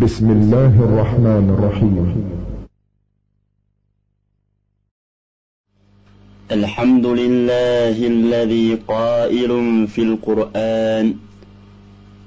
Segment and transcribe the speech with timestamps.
[0.00, 1.96] بسم الله الرحمن الرحيم.
[6.50, 9.52] الحمد لله الذي قائل
[9.88, 11.14] في القرآن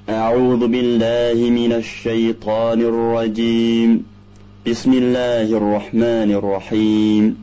[0.09, 4.05] أعوذ بالله من الشيطان الرجيم.
[4.67, 7.35] بسم الله الرحمن الرحيم.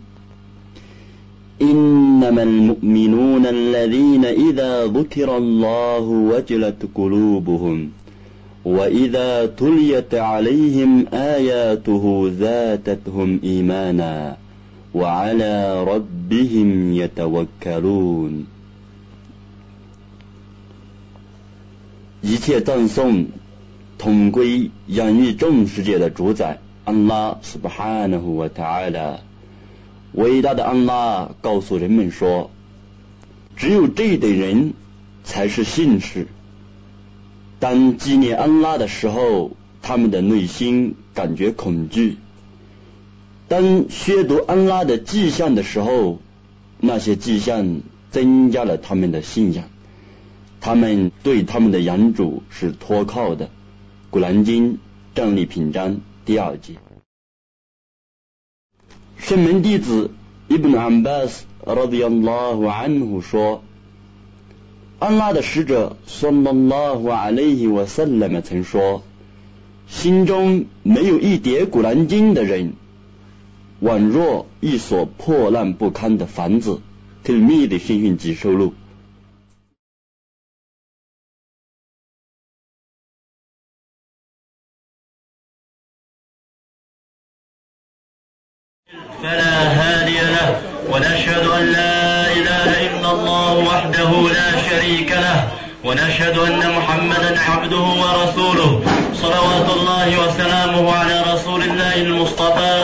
[1.63, 7.91] إنما المؤمنون الذين إذا ذكر الله وجلت قلوبهم
[8.66, 14.38] وإذا تليت عليهم آياته زادتهم إيمانا
[14.94, 18.46] وعلى ربهم يتوكلون
[22.22, 23.28] 一切赞颂
[23.98, 29.20] 统归养育众世界的主宰安拉 subhanahu wa ta'ala。
[30.14, 32.50] 伟大的安拉告诉人们说：“
[33.56, 34.74] 只有这等人
[35.24, 36.28] 才是信士。
[37.63, 42.17] 当纪念安拉的时候，他们的内心感觉恐惧；
[43.47, 46.19] 当宣读安拉的迹象的时候，
[46.81, 49.71] 那些迹象增加了他们的信仰。
[50.61, 53.47] 他们对他们的养主是托靠的。”
[54.11, 54.75] 《古兰经》
[55.15, 56.75] 战利品章第二节。
[59.19, 60.11] 圣门弟子
[60.49, 63.63] 伊本安巴斯拉迪安拉胡安胡说
[65.02, 69.04] ：“安拉的使者说拉拉胡阿勒伊瓦萨勒们曾说，
[69.88, 72.74] 心中没有一叠古兰经的人，
[73.82, 76.82] 宛若一所破烂不堪的房子。”
[77.24, 78.74] 特密的新讯集收录。
[89.22, 95.49] فلا هادي له ونشهد أن لا إله إلا الله وحده لا شريك له
[95.85, 98.83] ونشهد أن محمدا عبده ورسوله.
[99.23, 102.77] صلوات الله وسلامه على رسول الله المصطفى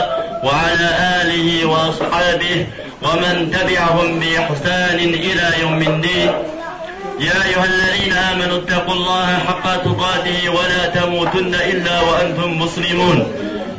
[0.43, 0.89] وعلى
[1.21, 2.65] آله وأصحابه
[3.01, 6.31] ومن تبعهم بإحسان إلى يوم الدين.
[7.19, 13.27] يا أيها الذين آمنوا اتقوا الله حق تقاته ولا تموتن إلا وأنتم مسلمون.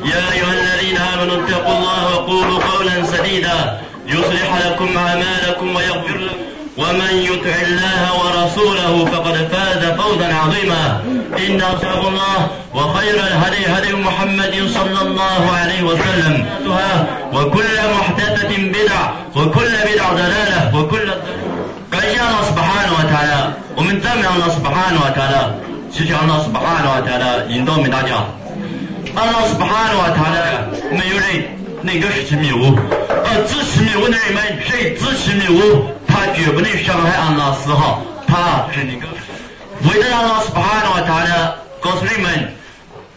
[0.06, 7.14] يا أيها الذين آمنوا اتقوا الله وقولوا قولا سديدا يصلح لكم أعمالكم ويغفر لكم ومن
[7.31, 11.02] يطع الله ورسوله فقد فاز فوزا عظيما
[11.48, 16.46] إن أصحاب الله وخير الهدي هدي محمد صلى الله عليه وسلم
[17.34, 21.12] وكل محدثة بدع وكل بدع ضلالة وكل
[21.92, 25.42] 感谢 Allah سبحانه وتعالى 我们赞美 Allah سبحانه وتعالى
[25.94, 28.26] 祈求 Allah سبحانه وتعالى 引导我们大家
[29.15, 32.76] 阿老师不喊的话，他的，没有人能够失去迷雾。
[33.09, 38.00] 而拾持迷雾的人们，谁拾持迷雾，他绝不能伤害阿老师哈。
[38.26, 38.66] 他
[39.82, 42.54] 为了阿老师不喊的话，他呢，告诉你们，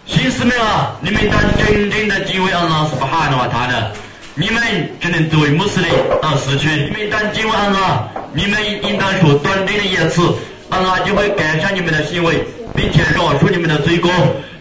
[0.06, 3.92] 新师们啊，你们当真正的敬畏阿老师不喊的话，他呢，
[4.36, 4.62] 你们
[5.00, 5.88] 只能作为牧师的
[6.22, 6.70] 到死去。
[6.70, 10.22] 你们当敬畏安老，你们应当说端正的言辞，
[10.70, 12.44] 安老就会改善你们的行为，
[12.76, 14.12] 并且饶恕你们的罪过。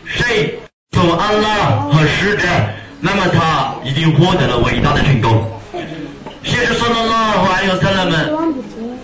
[0.05, 0.59] 谁？
[0.93, 2.47] 从安拉和使者，
[3.01, 5.51] 那么他已经获得了伟大的成功。
[6.45, 8.55] 先知说的拉和还有萨拉们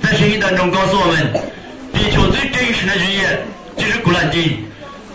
[0.03, 1.33] 在圣经当中告诉我们，
[1.93, 3.41] 地球最真实的语言
[3.77, 4.65] 就是古兰经，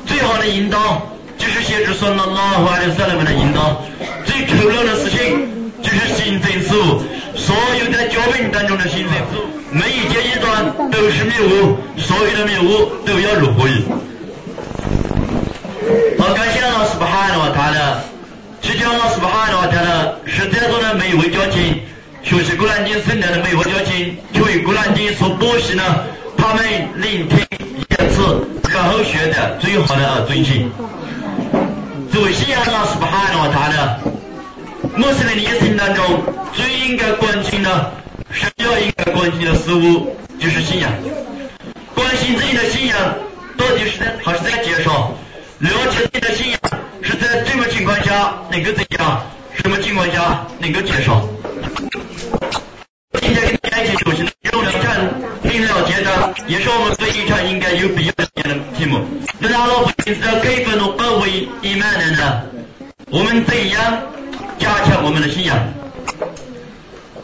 [0.06, 1.08] 最好的引导
[1.38, 3.82] 就是先知说的拉和还有萨拉们的引导，
[4.26, 7.02] 最丑陋的事情就是新增事物，
[7.36, 13.70] 所有的教本当中的新增事物，每一节一段都是谬误，所有的谬误都要入会。
[16.18, 16.62] 好，感谢
[17.13, 18.04] 老师不喊了，他的，
[18.60, 21.80] 祈求老师不喊了，他的，是在座的每一位教亲，
[22.24, 25.83] 学习古兰经圣诞的每一位教亲，就为古兰经所播习呢，
[26.36, 26.65] 他们
[26.95, 30.71] 聆听言辞，然后学的最好的而遵循。
[32.12, 34.00] 作为信仰老师不喊了，他的，
[34.98, 37.92] 穆斯林的一生当中最应该关心的，
[38.31, 40.92] 首要应该关心的事物就是信仰，
[41.94, 42.98] 关心自己的信仰
[43.56, 45.13] 到底是在还是在介绍。
[45.59, 46.53] 了解自己的信仰
[48.13, 49.24] 下能够怎样？
[49.56, 51.27] 什么情况下能够减少？
[53.19, 54.94] 今天跟大家一起学习的内容，一场
[55.42, 58.27] 很了解的，也是我们对一场应该有必要的
[58.77, 59.00] 题目。
[59.39, 62.44] 那阿拉伯知道该分诺高为伊曼的呢？
[63.10, 64.04] 我们怎样
[64.59, 65.57] 加强我们的信仰？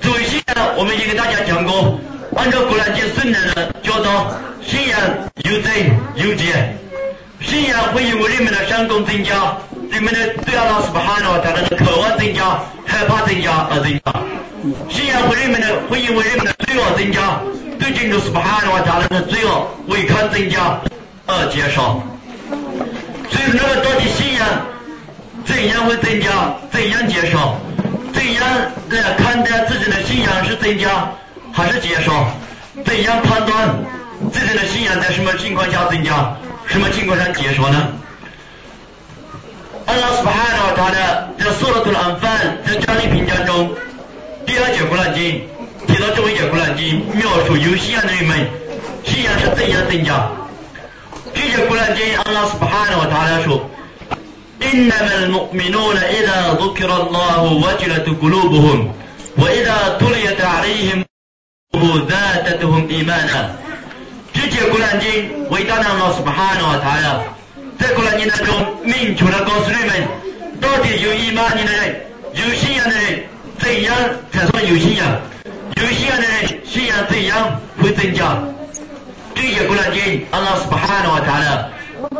[0.02, 2.00] 作为信仰，我们也给大家讲过，
[2.36, 4.32] 按照古兰经圣人的教导，
[4.66, 5.00] 信仰
[5.44, 5.72] 有增
[6.16, 6.78] 有减，
[7.42, 9.58] 信仰会因为人们的善功增加，
[9.92, 14.14] 人们的对阿拉斯巴哈诺他的渴望增加、害怕增加而增加。
[14.90, 17.42] 信仰会人们的会因为人们的罪恶增加，
[17.80, 20.80] 对进入斯巴哈诺他的罪恶违抗增加
[21.26, 22.04] 而减少。
[23.30, 24.48] 所以，那么到底信仰
[25.46, 27.56] 怎样会增加，怎样减少？
[28.14, 28.44] 怎样
[28.90, 31.12] 来看待自己的信仰是增加
[31.52, 32.28] 还是减少？
[32.86, 33.76] 怎样判断
[34.32, 36.36] 自己的信仰在什么情况下增加，
[36.68, 37.88] 什么情况下减少呢？
[39.87, 43.75] 阿拉斯巴哈纳他的在苏拉图兰范在加利评价中
[44.47, 45.43] 第二节古兰经
[45.87, 48.49] 提到这一节古兰经描述有信仰的人们
[49.05, 50.29] 信仰是怎样增加？
[51.35, 53.71] 这节古兰经阿拉斯巴哈纳他来说。
[54.75, 58.93] إنما المؤمنون إذا ذكر الله وجلت قلوبهم
[59.39, 61.05] وإذا تليت عليهم
[62.09, 63.51] زادتهم إيمانا
[64.33, 67.25] 这节古兰经伟大的Allah سبحانه แล
[67.80, 70.08] 这个人当中明确的告诉你们，
[70.60, 72.02] 到底有一万人的人，
[72.34, 73.24] 有信仰的人，
[73.58, 73.96] 怎样
[74.32, 75.22] 才算有信仰？
[75.78, 78.38] 有信仰的人，信仰怎样会增加？
[79.34, 81.72] 这些古兰经，阿拉斯巴哈诺讲的，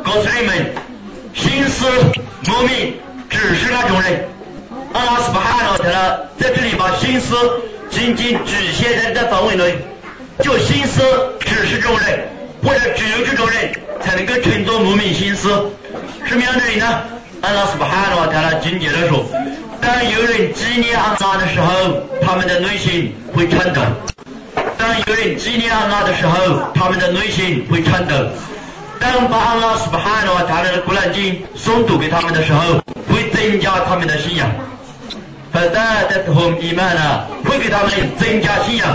[0.02, 0.74] 告诉你们，
[1.34, 1.86] 心思
[2.48, 2.94] 莫名，
[3.30, 4.28] 只是那种人。
[4.94, 7.36] 阿拉斯巴哈诺讲的，在这里把心思
[7.90, 9.78] 仅仅局限在这范围内，
[10.42, 11.02] 就心思
[11.42, 12.30] 只是这种人。
[12.63, 15.49] 或者只有这种人才能够称作莫名心思。
[16.25, 17.03] 什么样的人呢？
[17.43, 19.27] 阿拉斯巴哈老特拉紧接着说：
[19.81, 23.83] 当有人纪念阿拉的时候，他们的内心会颤抖；
[24.79, 28.15] 当有人纪念阿拉的时候，他们的内心会颤抖。
[28.99, 32.81] 当把阿拉斯巴哈诺他的古兰经诵读给他们的时候，
[33.13, 34.51] 会增加他们的信仰。
[35.53, 38.89] فزادتهم إيمانا 会给他们增加信仰。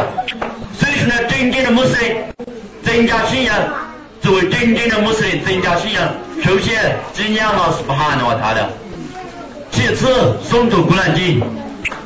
[0.80, 2.16] 所以说呢，真正的穆斯林
[2.95, 3.53] 增加信仰，
[4.23, 6.15] 作为真正的穆斯林增加信仰，
[6.45, 8.71] 首先纪念阿拉斯巴哈诺他的，
[9.73, 10.07] 其次
[10.49, 11.43] 诵读古兰经。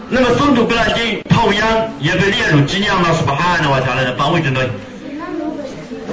[0.09, 1.69] 那么诵读古兰经同样
[2.01, 4.61] 也被列入纪念阿拉斯巴哈诺他的范围之内。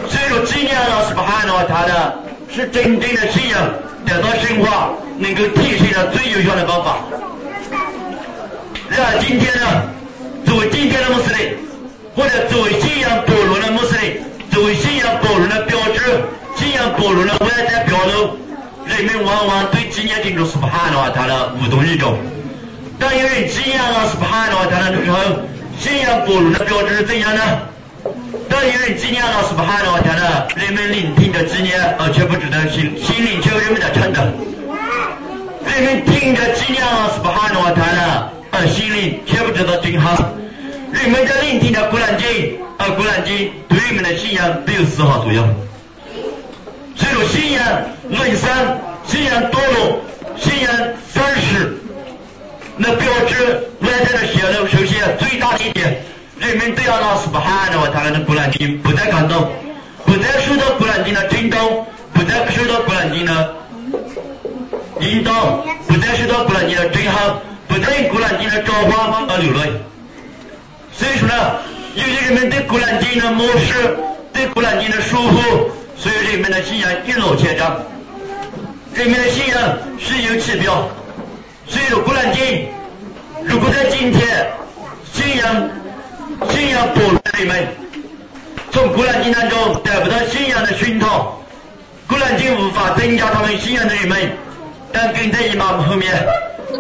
[0.10, 2.20] 所以说，纪念老师不喊的话，他的
[2.54, 3.70] 是真正的信仰
[4.06, 4.90] 得到深化，
[5.20, 6.98] 能够体现的最有效的方法。
[8.90, 9.84] 那今天呢，
[10.46, 11.56] 作为今天的穆斯林，
[12.14, 14.22] 或者作为信仰薄弱的穆斯林，
[14.56, 16.00] 作为信仰薄弱的标志，
[16.56, 18.38] 信仰薄弱的外在表露，
[18.86, 22.18] 人们往往对纪念真主是不喊的话，他的无动于衷。
[22.98, 25.18] 当有人纪念老师不喊的话，他的时候，
[25.78, 27.42] 信仰薄弱的标志是怎样呢？
[28.48, 34.22] 当有人纪念老师不喊的话，天呢，人们聆听着纪念，而却不知道心心灵却有人们的颤抖。
[35.68, 40.16] 人们听着纪念老师不喊的话，天呢，而心灵却不知道震撼。
[40.96, 45.54] 人们在聆听着古兰经，而古兰经对人们的信仰没有丝毫作用。
[46.96, 47.64] 只有，信仰
[48.10, 50.00] 论三，信仰堕落，
[50.38, 50.72] 信仰
[51.12, 51.78] 丧失，
[52.78, 56.02] 那标志外在的泄露，首先最大的一点。
[56.40, 59.52] 人们对阿拉斯巴哈的话，他的古兰经不再感动，
[60.06, 63.56] 不再受到古兰经的震动，不再受到古兰经的
[65.02, 67.36] 引导，不再受到古兰经的震撼，
[67.68, 69.72] 不再古兰经的召唤而流泪。
[70.98, 71.56] 所以说呢，
[71.96, 73.98] 由于人们对古兰经的漠视，
[74.34, 77.84] 对古兰经的疏忽，所以人们的信仰一落千丈。
[78.94, 80.90] 人们的信仰虚有其表。
[81.68, 82.68] 所以，古兰经
[83.44, 84.48] 如果在今天
[85.14, 85.70] 信仰。
[86.50, 87.68] 信仰薄弱的人们，
[88.70, 91.42] 从古兰经当中得不到信仰的熏陶，
[92.08, 94.32] 古兰经无法增加他们信仰的人们，
[94.92, 96.14] 但跟在伊玛目后面，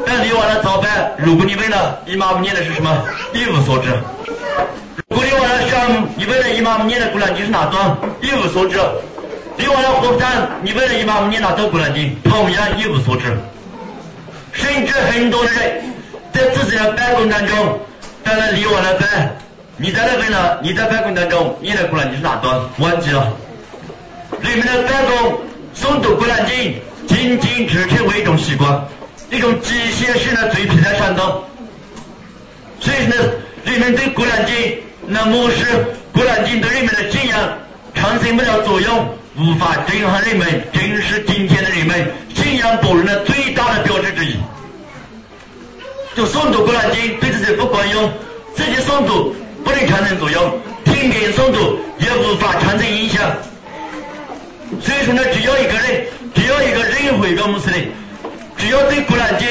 [0.05, 3.89] 但你完了早班，如果你问了姨妈不念的是什么，一无所知；
[5.09, 8.79] 如果你完了上，你问了姨妈不念的古兰经是哪段，一无所知；
[9.57, 13.37] 你完了火车站，你问了姨妈不念哪段古兰经，同样一无所知。
[14.53, 15.53] 甚至很多人
[16.31, 17.79] 在自己的办公当中，
[18.23, 19.37] 当然离完了班。
[19.77, 20.59] 你在那问了？
[20.63, 22.57] 你在办公当中，你的古兰经是哪段？
[22.77, 23.33] 忘记了。
[24.41, 25.41] 人们的办公
[25.75, 26.75] 诵读古兰经，
[27.07, 28.85] 仅仅只成为一种习惯，
[29.31, 31.43] 一种机械式的嘴皮在煽动。
[32.79, 33.15] 所以呢，
[33.63, 34.77] 人们对古兰经
[35.07, 35.65] 那漠视
[36.13, 37.57] 古兰经对人们的信仰
[37.93, 44.35] 产生不了作用，无法震撼人们，正是今天的人们信仰薄弱的最大的标志之一。
[46.15, 48.11] 就诵读古兰经对自己不管用，
[48.55, 49.35] 自己诵读。
[49.65, 53.19] 不能产生作用，听别人诵读也无法产生影响。
[54.79, 56.05] 所以说呢，只要一个人，
[56.35, 57.91] 只要一个任何一个穆斯林，
[58.57, 59.47] 只要对古兰经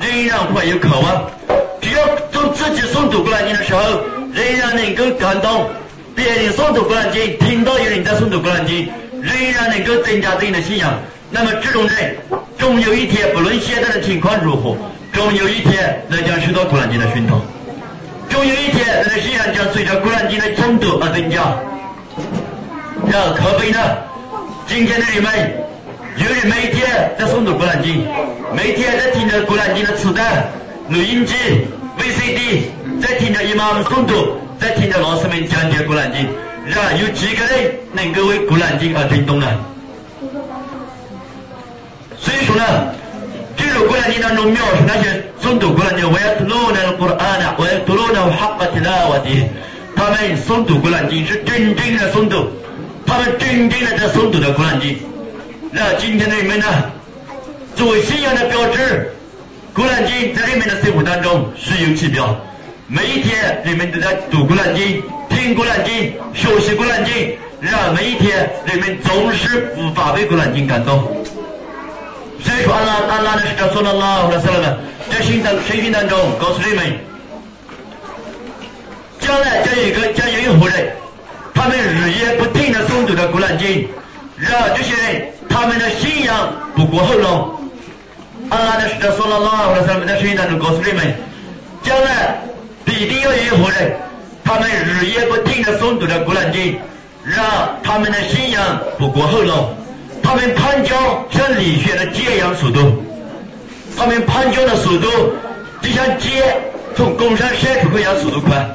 [0.00, 1.30] 仍然怀有渴望，
[1.80, 2.00] 只要
[2.32, 3.80] 从自己诵读古兰经的时候，
[4.32, 5.70] 仍然能够感动。
[6.14, 8.90] 别人诵读古兰经，听到有人在诵读古兰经，
[9.22, 10.92] 仍然能够增加自己的信仰，
[11.30, 12.16] 那么这种人，
[12.58, 14.76] 终有一天，不论现在的情况如何，
[15.12, 17.40] 终有一天能将受到古兰经的熏陶，
[18.28, 21.56] 终有一天，他的信仰将随着古兰经的诵读而增加。
[23.08, 23.78] 然后可悲呢，
[24.66, 25.32] 今天的人们，
[26.16, 28.06] 有人每天在诵读古兰经，
[28.54, 30.48] 每天在听着古兰经的磁带、
[30.88, 31.34] 录音机、
[31.98, 32.62] VCD，
[33.00, 36.26] 在听着伊玛目诵读，在听着老师们讲解古兰经。
[36.66, 39.46] 然而有几个人能够为古兰经而震动呢？
[42.18, 42.64] 所以说呢，
[43.56, 49.44] 这个古兰经当中描述那些诵读古兰经，我要读那古兰呢，我要读那哈巴提拉瓦迪，
[49.94, 52.50] 他们诵读古兰经是真正的诵读。
[53.06, 54.90] 他们真正的在诵读的《古兰经》，
[55.70, 56.66] 那今天的人们呢，
[57.76, 59.12] 作为信仰的标志，
[59.76, 62.34] 《古兰经》在人们的生活当中虚有其表。
[62.86, 65.94] 每一天，人们都在读《古兰经》、听《古兰经》、
[66.32, 67.14] 学习《古兰经》，
[67.60, 71.02] 让每一天，人们总是无法被《古兰经》感动。
[72.42, 74.78] 所以说，阿拉阿拉的使者说了拉的说了呢，
[75.10, 76.98] 在圣当圣经当中告诉人们，
[79.20, 80.92] 将来将有一个将有一伙人。
[81.54, 83.68] 他们日夜不停的诵读着《古兰经》，
[84.38, 87.54] 让这些人，他们的信仰不过喉咙。
[88.50, 91.14] 安拉的使者说了拉或者他们在圣经当中告诉你们，
[91.82, 92.40] 将来
[92.84, 93.96] 必定有一伙人，
[94.44, 96.74] 他们日夜不停的诵读着《古兰经》，
[97.24, 97.44] 让
[97.82, 99.74] 他们的信仰不过喉咙，
[100.22, 100.96] 他们攀交
[101.30, 103.04] 像李雪的箭一样速度，
[103.96, 105.10] 他们攀交的速度
[105.82, 106.42] 就像箭
[106.96, 108.66] 从弓上射出去一样速度快。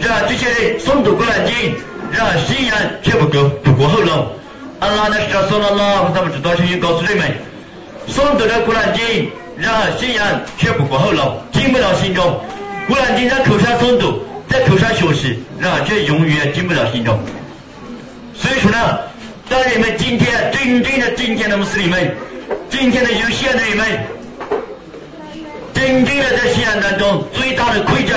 [0.00, 1.74] 让这些人诵读古兰经，
[2.12, 4.28] 让信仰却不够，不过喉咙。
[4.82, 7.32] 阿拉，咱们知道声音告诉你们，
[8.08, 12.40] 诵读着古兰经，然而信仰却不过喉咙，进不了心中。
[12.88, 17.16] 古兰经在口上诵读，在口上学习，然而却永远进不了心中。
[18.34, 18.98] 所以说呢，
[19.48, 22.16] 当你们今天真正的今天的穆斯林们，
[22.68, 23.86] 今天的有信仰的人们，
[25.72, 28.16] 真正的在信仰当中最大的亏欠。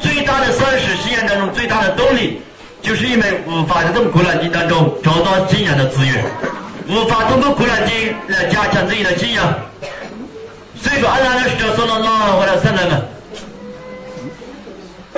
[0.00, 2.40] 最大的丧失信仰当中最大的动力，
[2.86, 6.24] 就是因为无法从古兰经当中找到信仰的资源，
[6.88, 9.52] 无法通过古兰经来加强自己的信仰。
[10.80, 13.02] 所以说，安拉的使者说了拉或者三人们，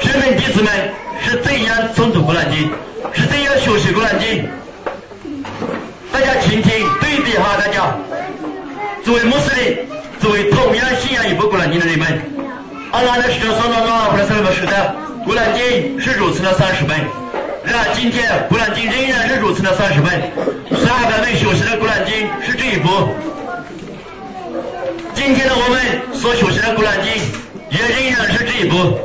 [0.00, 0.72] 神门弟子们
[1.20, 2.72] 是怎样诵读古兰经，
[3.12, 4.48] 是怎样学习古兰经？
[6.10, 6.72] 大家听听
[7.02, 7.94] 对比哈，大家
[9.04, 9.76] 作为穆斯林，
[10.18, 12.32] 作为同样信仰一部古兰经的人们。
[12.92, 14.90] 阿拉的使者说了拉，或者什么时代，
[15.22, 16.98] 古兰经是如此的三十本，
[17.68, 20.10] 然而今天古兰经仍然是如此的三十本，
[20.80, 22.88] 三百本学习的古兰经是这一部，
[25.14, 27.12] 今天的我们所学习的古兰经
[27.68, 28.98] 也仍然是这一部，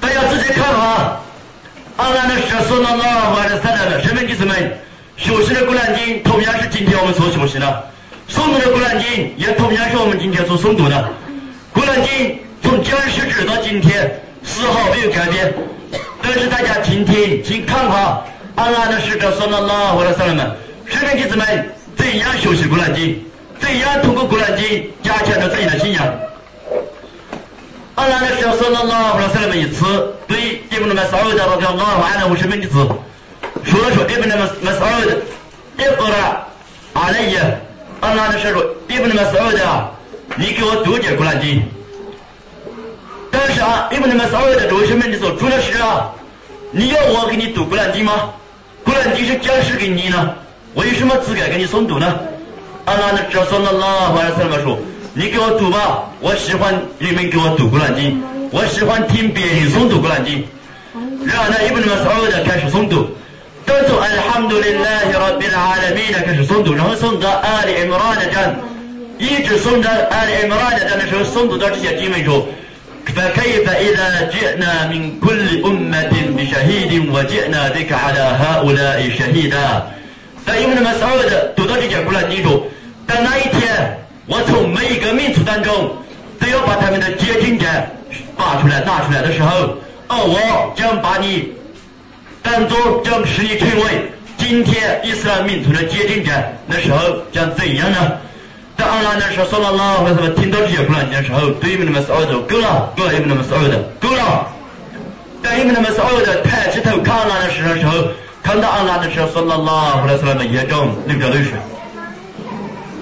[0.00, 1.20] 大家仔细看哈，
[1.98, 4.78] 阿拉的使者说了拉，或者三代的神门弟子们
[5.18, 7.90] 学习的古兰经同样是今天我们所学习的，
[8.30, 11.10] 诵读的古兰经也同样是我们今天所诵读的，
[11.74, 12.38] 古兰经。
[12.60, 15.54] 从讲世直到今天，丝毫没有改变。
[16.22, 18.22] 但是大家听听，请看看
[18.54, 20.56] 安拉的使者说了拉或者什么们，
[20.86, 21.46] 圣人弟子们
[21.96, 23.24] 怎样学习古兰经，
[23.58, 26.06] 怎样通过古兰经加强了自己的信仰。
[27.94, 32.74] 安拉的使者说了拉或者什么们一次对伊布那么骚扰的那条拉完了五十名弟子
[33.64, 35.16] 说了说伊布那么么骚扰的，
[35.78, 36.46] 伊布了
[36.92, 37.60] 阿莱耶，
[38.00, 39.90] 安拉的使者说伊布那么骚扰的，
[40.36, 41.62] 你给我读解古兰经。
[43.38, 46.10] 但是啊，你们那么所有的周学们，你说主的是啊，
[46.72, 48.30] 你要我给你读古兰经吗？
[48.82, 50.34] 古兰经是讲师给你呢，
[50.74, 52.18] 我有什么资格给你诵读呢？
[52.84, 54.76] 阿拉的这说了拉话是怎么说？
[55.14, 60.44] 你给我读吧，我喜欢你们给我读古兰经，我喜欢听别人诵读古兰经。
[61.24, 63.06] 然后呢，伊布那么所有的开始诵读，
[63.64, 68.56] 都从阿哈姆杜林拉希拉比拉阿拉米呢开始诵读，然后诵到阿里伊姆拉的章，
[69.16, 72.44] 一直诵到阿里伊姆拉的章的时候，诵读到这些经文中。
[73.15, 79.83] فكيف إذا جئنا من كل أمة بشهيد وجئنا بك على هؤلاء شهيدا
[80.45, 82.63] 但因为那么所有的读到这节古兰经中，
[83.05, 85.95] 当那一天我从每一个民族当中
[86.39, 87.65] 都要把他们的结晶者
[88.35, 91.53] 拔出来拿出来的时候，而我将把你
[92.41, 96.31] 当做将使你成为今天伊斯兰民族的结晶者，
[96.67, 96.97] 那时候
[97.31, 98.13] 将怎样呢？
[98.77, 104.47] 当阿拉那时候说了拉或者什么听到这些古兰经的时候，对你们那么所有的够了，够了，你们那么所有的够了。
[105.41, 108.07] 当你们那么所有的抬起头看阿拉的时候，
[108.41, 111.51] 看到安拉的时候，说了拉，后来说了眼中流着泪水。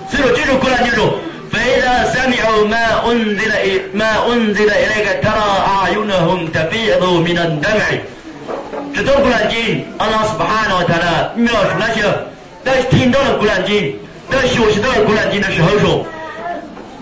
[0.10, 1.14] 所以说，这首古兰经说：“
[1.54, 3.52] فإذا سمعوا ما أنزل
[3.94, 8.00] ما أنزل إليك ترى أعينهم تفيض من الدمع。”
[8.94, 12.02] 这段古兰经，安拉斯巴哈纳他呢描述那些
[12.66, 13.96] 在听到了古兰经、
[14.31, 16.07] 在学习到古兰经的时候说，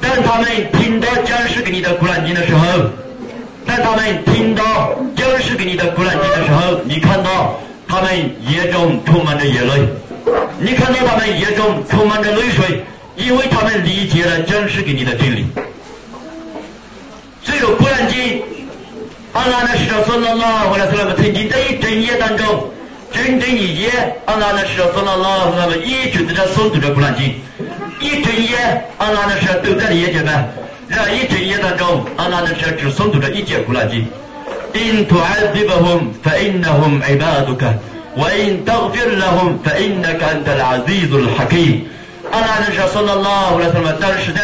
[0.00, 2.90] 当他们听到讲师给你的古兰经的时候，
[3.66, 8.10] 当他们听到讲师给你的古兰经的时候，你看到他们
[8.48, 9.88] 眼中充满着眼泪，
[10.60, 12.84] 你看到他们眼中充满着泪水。
[13.16, 15.46] 因为他们理解了真实给你的真理，
[17.44, 18.18] 所以说《古兰经》，
[19.32, 22.70] 阿拉的使者说了拉，后来说那个曾经在一整夜当中，
[23.14, 23.90] 整整一夜，
[24.26, 27.34] 阿拉那时送到那拉那么一整的这诵读着古兰经，
[28.00, 30.52] 一整夜，阿拉那时都在的夜间班，
[30.88, 34.06] 然后一整夜当中，阿拉那时只就诵读一节古兰经。
[34.74, 37.62] إن تعذبهم فإنهم عبادك
[38.18, 41.80] وإن تغفر لَهُمْ فَإِنَّكَ أَنتَ الْعَزِيزُ الْحَكِيمُ。
[42.32, 44.40] 阿拉那圣愿安拉护佑我们，当时在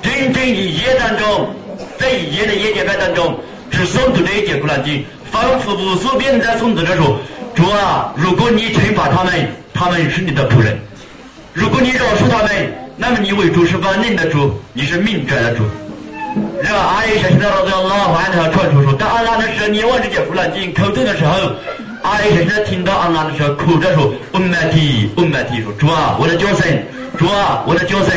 [0.00, 1.52] 整整一夜当中，
[1.98, 3.40] 在一夜的夜间班当中，
[3.72, 5.04] 就诵读着一节古兰经。
[5.34, 7.18] 反复无数遍在诵读着说：
[7.56, 10.74] 主啊，如果你惩罚他们，他们是你的仆人；
[11.52, 15.64] 如果你饶恕他们，那么你为主是万能的主，你是命拽的主。
[16.62, 21.50] 然后阿伊莎现在老在拉完他传出说，当阿拉的时候念完这节古兰经口头的时候，
[22.02, 26.64] 阿伊莎现在听到阿拉的时候哭着说：我麦提，我麦提，说主啊，我的叫声。
[27.18, 28.12] 主啊，我的角色，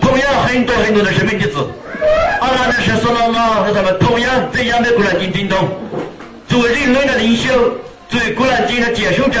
[0.00, 1.58] 同样很多很多的生命弟子，
[2.40, 5.68] 阿拉的是说了嘛，和他们同样怎样的古兰经听懂，
[6.48, 7.52] 作为人类的领袖，
[8.08, 9.40] 作为古兰经的接受者，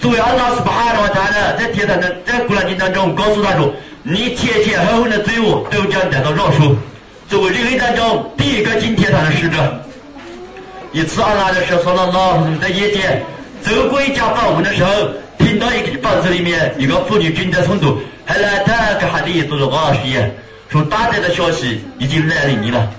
[0.00, 3.72] 作为阿拉斯巴哈罗塔的在天堂的在古兰经当中告诉他说，
[4.02, 6.74] 你前前后后的罪恶都将得到饶恕。
[7.28, 9.56] 作为人类当中第一个进天堂的使者，
[10.92, 13.22] 一次阿拉的是说了嘛，在夜间
[13.62, 14.90] 走过一家房屋的时候。
[15.38, 20.32] 听到一个房子里面一个妇女正在诵读，还来他个哈利做了个实验，
[20.72, 22.90] 说大灾的消息已经来临你了。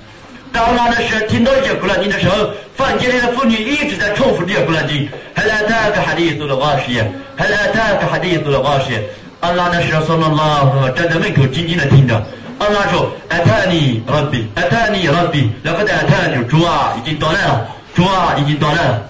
[0.52, 9.04] 当那的时候听到一节古兰经的时候，房间里的妇女一直在重复这些古兰经，还来他个哈里做了个实验，还来他个哈里做了个实验。
[9.40, 12.24] 阿拉的时候说了拉，站在门口静静的听着。
[12.60, 19.02] 阿拉说：“艾塔尼拉比，艾塔尼拉比，那个艾塔尼主啊，已经到来了，主啊，已经到来了。”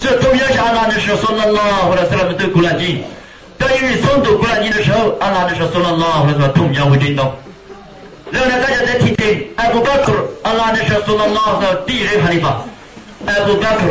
[0.00, 3.02] 这同样是阿拉的时候，说了拉，或者是他们读古兰经。
[3.58, 7.32] 当有人诵读古兰经的时候，阿拉的时候说了拉，或者说同样会震动。
[8.34, 9.30] Lönə qədər ki,
[9.64, 12.52] Əbu Bakr, Allahın Rəsulullah deyir, xəlifə.
[13.34, 13.90] Əbu Bakr.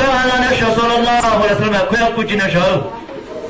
[0.00, 2.82] Dəvələn Rəsulullah Rəsulullah qoyaq bu günə şahı.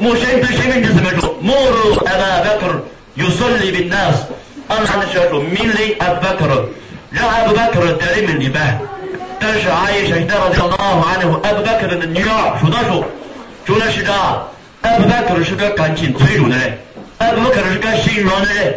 [0.05, 1.35] Muşəyin peşəmin cizməcə.
[1.49, 2.79] Muru Əbə Bakr,
[3.17, 4.29] yusulli bin nas.
[4.69, 6.57] Allahın Rəsulullah, minli Əbu Bakr.
[7.17, 8.91] Lə Əbu Bakr, dəri minli bəh.
[9.41, 13.03] ترجع عايش عشان رضي الله عنه أبو بكر النجاع شو داشو
[13.67, 14.37] شو نشجع
[14.85, 16.79] أبو بكر شو كان كان شين تيرو نه
[17.23, 18.75] أبو بكر شو كان شين رانه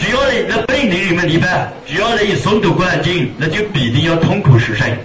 [0.00, 4.98] 只要你那本地人们礼拜，只要你一诵读古兰经，那就必定要痛苦失身。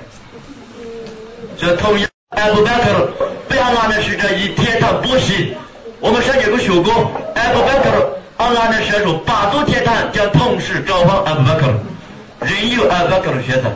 [1.58, 3.12] 这同样阿布巴克
[3.50, 5.54] 被阿拉的使者以天堂波息，
[6.00, 11.74] 我们上节课学过，阿布巴克阿拉的使者八座天堂将同时召唤阿布巴克，
[12.42, 13.70] 任由阿布巴克选择。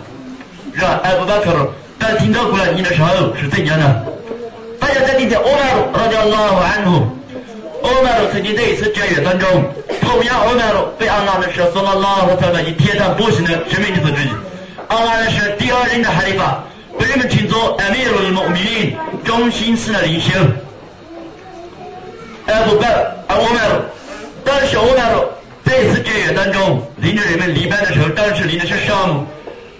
[0.73, 0.99] 是吧？
[1.03, 4.05] 艾布巴克罗，当听到古兰经的时候是怎样的？
[4.79, 7.18] 大家在听听，欧麦罗，他叫拉瓦安努。
[7.82, 9.63] 欧麦罗曾经在一次战役当中，
[10.02, 14.30] 同样欧麦罗被安拉的时候送了拉和他们以天上波行的生命之子之一。
[14.88, 16.63] 安拉的是第二任的哈利法，
[16.98, 20.32] 被人们称作艾米鲁穆米林，中心思的领袖。
[22.46, 22.88] 艾布巴，
[23.28, 23.82] 欧麦罗，
[24.44, 25.32] 当时欧麦罗
[25.63, 29.26] 在一次战役当中，领着人们礼拜的时候，当时领的是沙姆。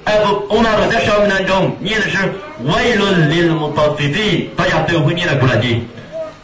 [0.06, 2.18] 艾布欧麦罗在上面当中念的是
[2.64, 5.88] 维伦林姆道菲菲，大家都会念的古兰经。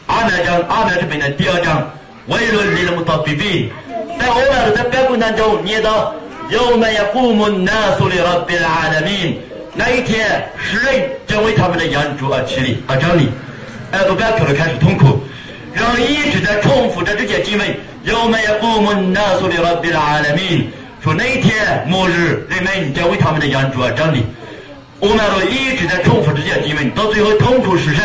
[0.07, 1.91] 阿麦章阿麦这边的第二章
[2.27, 3.71] 维伦林姆道菲菲，
[4.19, 6.13] 在欧麦罗在标本当中念到
[6.49, 9.39] 有麦呀古木纳苏里拉比拉的命，
[9.73, 13.29] 那一天世人将为他们的养主而起立而站立。
[13.91, 15.23] 艾布贝克开始痛苦，
[15.73, 17.67] 然后一直在重复着这些经文，
[18.03, 20.69] 有麦呀古木纳苏里拉比拉的命。
[21.03, 24.23] 说那一天末日，人们将为他们的养主而站立。
[24.99, 28.03] 我们都一直在重复这些经文，到最后痛苦失声，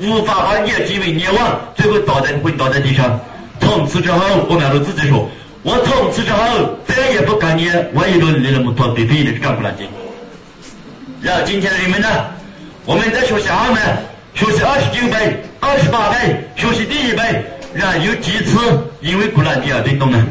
[0.00, 3.20] 无法把这些经文念完，最后倒在滚倒在地上。
[3.60, 5.28] 从此之后，我们都自己说，
[5.62, 9.86] 我从此之后再也不敢念我一轮那么多对对的这张古兰经。
[11.22, 12.08] 然后今天的人们呢，
[12.84, 13.80] 我们在学习阿门，
[14.34, 18.58] 学习二十九本、二十八本，学习第一本，然后有几次
[19.00, 20.22] 因为古兰经而震动呢？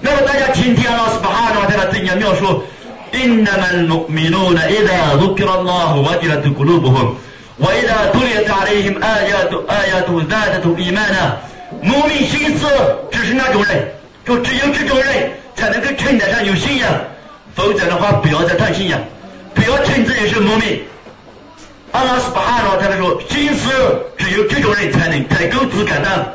[0.00, 2.62] 那么大家听听老师把哈拿他怎样描述？
[3.12, 7.14] إنما المؤمنون إذا ذكر الله وجلت قلوبهم
[7.58, 11.36] وإذا تليت عليهم آيات آيات زادتهم إيمانا
[11.82, 12.66] 牧民心思
[13.12, 13.92] 只是那种人，
[14.26, 16.90] 就只有这种人才能够称得上有信仰，
[17.54, 18.98] 否则的话不要再谈信仰，
[19.54, 20.82] 不要称自己是牧民。
[21.92, 23.68] 阿拉斯巴哈罗他们说，心思
[24.16, 26.34] 只有这种人才能才够资格的。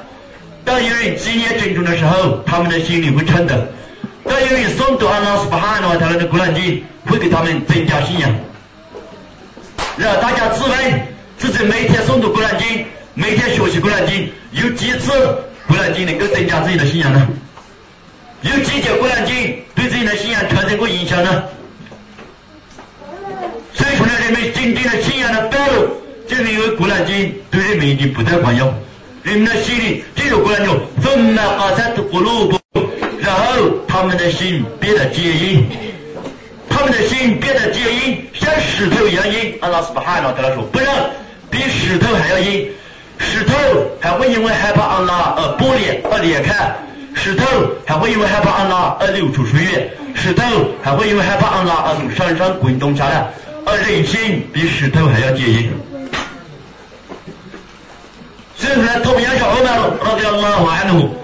[0.64, 3.56] 当有人纪念真主的时候，他们的心里会称的；
[4.24, 8.34] 当有人诵读阿拉斯巴哈罗他们的古兰经，会给他们增加信仰。
[9.97, 11.07] 让大家自问
[11.39, 12.85] 自己每天诵读古兰经。
[13.15, 15.11] 每天学习古兰经，有几次
[15.67, 17.29] 古兰经能够增加自己的信仰呢？
[18.43, 21.43] 有几节古兰经对自己的信仰产生过影响呢？
[23.75, 25.89] 所以说，人们真正的信仰的道路，
[26.27, 28.73] 就是因为古兰经对人们已经不再管用，
[29.25, 32.53] 人们的心里进入古兰经，分满阿萨的葫芦
[33.21, 35.67] 然后他们的心变得坚硬，
[36.71, 39.59] 他们的心变得坚硬，像石头一样硬。
[39.61, 40.89] 阿拉斯巴哈纳跟他说，不然
[41.51, 42.69] 比石头还要硬。
[43.19, 43.53] 石头
[44.01, 46.73] 还会因为害怕阿拉而破裂而裂开，
[47.15, 47.45] 石头
[47.87, 50.43] 还会因为害怕阿拉而流出水月，石头
[50.83, 53.29] 还会因为害怕阿拉而从山上滚动下来，
[53.67, 55.71] 而人心比石头还要坚硬。
[58.57, 61.15] 所以说，同样是欧麦罗，拉迪亚拉瓦安努，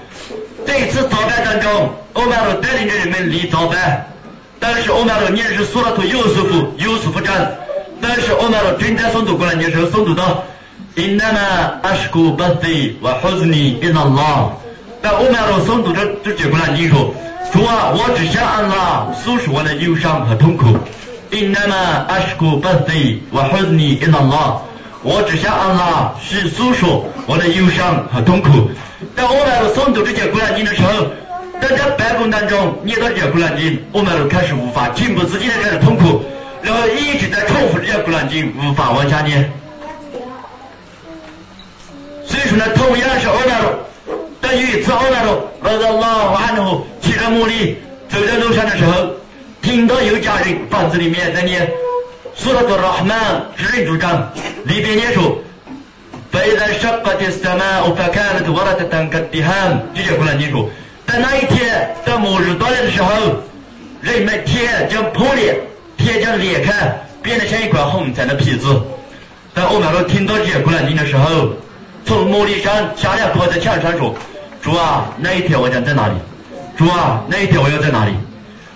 [0.67, 4.07] 这一次造反当中，欧麦罗带领着人们立造反，
[4.60, 7.36] 但是欧麦罗念是苏拉图尤素夫尤素夫章，
[8.02, 10.44] 但是欧麦罗正在诵读过来的时候诵读到。
[10.98, 14.52] إنما أشكو بثي وحزني إلى الله
[15.02, 17.14] 但欧麦罗诵读这这节古兰经说，
[17.54, 20.78] 主啊，我只向安拉诉说我的忧伤和痛苦。
[21.32, 24.62] إنما أشكو بثي وحزني إلى الله
[25.04, 28.70] 我只向安拉是诉说我的忧伤和痛苦。
[29.16, 31.08] 当欧麦罗诵读这节古兰经的时候，
[31.62, 36.24] 但在办公当中念到这节古兰经，欧麦罗开始无法情不自禁的开始痛苦，
[36.62, 39.52] 然后一直在重复这节古兰经，无法往下念。
[42.26, 43.74] 所以说呢，同样是欧麦罗，
[44.40, 47.78] 但有一次欧麦罗来到老汉后，骑着木犁
[48.10, 49.10] 走在路上的时候，
[49.62, 51.68] 听到有家人房子里面在念《
[52.36, 53.18] 苏拉多拉哈曼
[53.58, 54.12] 智人主张》，
[54.66, 55.38] 里边念说：“
[56.32, 60.70] فإذا شقت السماء فكانت وردة كالدهان。”这些古兰经说，
[61.07, 63.11] 在那一天在末日到来的时候，
[64.03, 65.59] 人们天将破裂，
[65.97, 66.73] 天将裂开，
[67.23, 68.83] 变得像一块红彩的皮子。
[69.55, 71.51] 当欧麦罗听到这些古兰经的时候，
[72.05, 74.15] 从木犁上下来，靠在墙上说
[74.61, 76.15] ：“主啊，那一天我将在哪里？
[76.77, 78.13] 主啊，那一天我要在哪里？”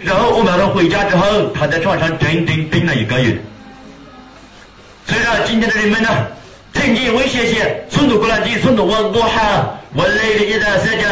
[0.00, 3.38] 然后我们他回家之后，躺在床上整整病了一个月。
[5.06, 6.08] 虽然今天的人们呢，
[6.72, 11.06] 曾经威胁些诵读过兰经，诵读王多哈，我累的一段时间，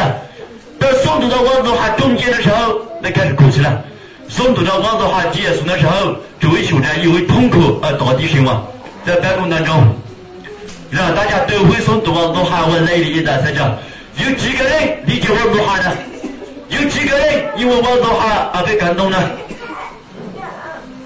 [0.79, 3.83] 在诵读到王多哈中间的时候，那开始哭起来。
[4.29, 8.65] 诵读到王多哈结束的时候，这位学长因为痛苦而倒地身亡，
[9.05, 9.95] 在办公当中。
[10.91, 13.61] 让大家都会诵读王多哈文类的一段时间，
[14.17, 15.91] 有几个人理解王多哈呢？
[16.69, 19.17] 有几个人因为王多哈而被感动呢？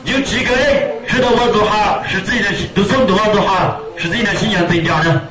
[0.06, 5.22] 有几个人知道王多哈使自己的都诵读王多哈使自己的信仰增加呢？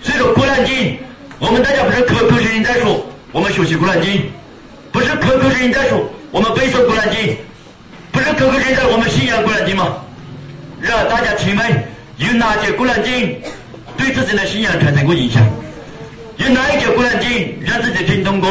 [0.00, 0.96] 所以说古兰经，
[1.40, 4.30] 我们大家不是口口声声在说我们学习古兰经，
[4.90, 7.36] 不是口口声声在说我们背诵古兰经，
[8.10, 9.98] 不是口口声声在我们信仰古兰经吗？
[10.80, 11.84] 让大家请问。
[12.18, 13.40] 有哪些古兰经
[13.96, 15.40] 对自己的信仰产生过影响？
[16.38, 18.50] 有哪一节古兰经让自己听懂过？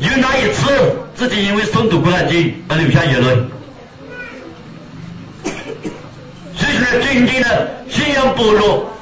[0.00, 3.26] 有哪一次自己因为诵读古兰经而流下眼泪？
[6.54, 8.93] 所以说，真正的信仰薄弱，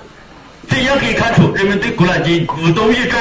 [0.72, 3.18] 怎样可以看出人们对古兰经无动于衷？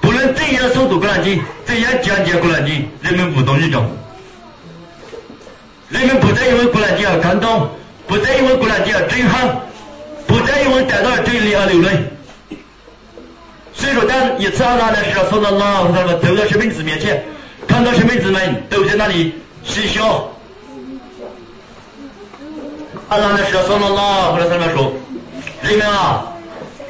[0.00, 3.88] 不论怎样诵读古兰经，怎样讲解古兰经，人们无动于衷。
[5.88, 7.70] 人们不再因为古兰经而感动，
[8.08, 9.60] 不再因为古兰经而震撼。
[10.26, 11.88] 不再因为得到了真理而流泪。
[13.74, 17.24] 所以说，当一次阿拉的时候，送到老他们走到生命子面前，
[17.66, 20.30] 看到生命子们都在那里嬉笑。
[23.08, 24.92] 阿拉的时候，送到老他们说
[25.62, 26.32] ：“人们啊，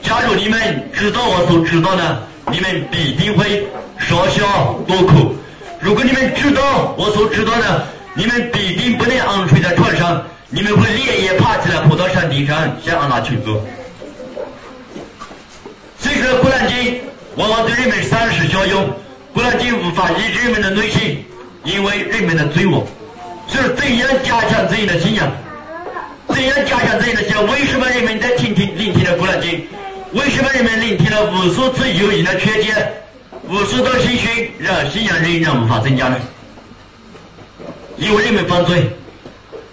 [0.02, 3.66] 假如你们知道我所知道的，你们必定会
[3.98, 5.34] 少笑多哭；
[5.80, 13.62] 如果你们知道我所知道的，你们必定不能安睡在床上。”你们会连夜爬起来，跑到山顶上向安拉求助。
[15.96, 16.98] 所以说，古兰经
[17.36, 18.90] 往往对人们丧失效用。
[19.32, 21.24] 古兰经无法抑制人们的内心，
[21.62, 22.84] 因为人们的罪恶。
[23.46, 25.30] 所以，怎样加强自己的信仰？
[26.26, 27.46] 怎样加强自己的信仰？
[27.46, 29.68] 为什么人们在听听聆听了古兰经？
[30.12, 32.74] 为什么人们聆听了无数次有益的劝诫，
[33.48, 36.16] 无数道信训，让信仰仍然无法增加呢？
[37.96, 38.90] 因为人们犯罪。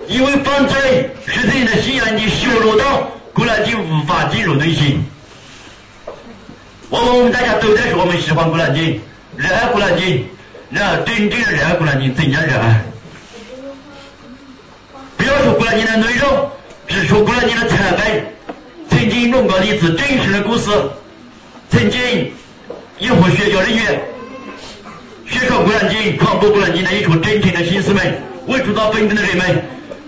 [0.08, 5.04] 因为犯罪使自己的信仰已经削弱到古兰经无法进入内心。
[6.89, 9.02] 我们我们大家都在说我们喜欢古兰经，
[9.36, 10.26] 热爱古兰经，
[10.69, 12.82] 然后真正的热爱古兰经怎样热爱？
[15.17, 16.52] 不要说古兰经的内容，
[16.88, 18.37] 只说古兰经的成本。
[18.97, 20.71] 曾经弄过一次真实的故事，
[21.69, 22.31] 曾经
[22.97, 24.01] 一伙学教人员
[25.27, 29.63] 学说古兰经、传播古兰经的一群真诚的心思们，为主道本真的人们，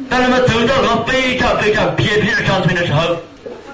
[0.10, 3.16] 当他们走到个非常非常偏僻的山村的时候，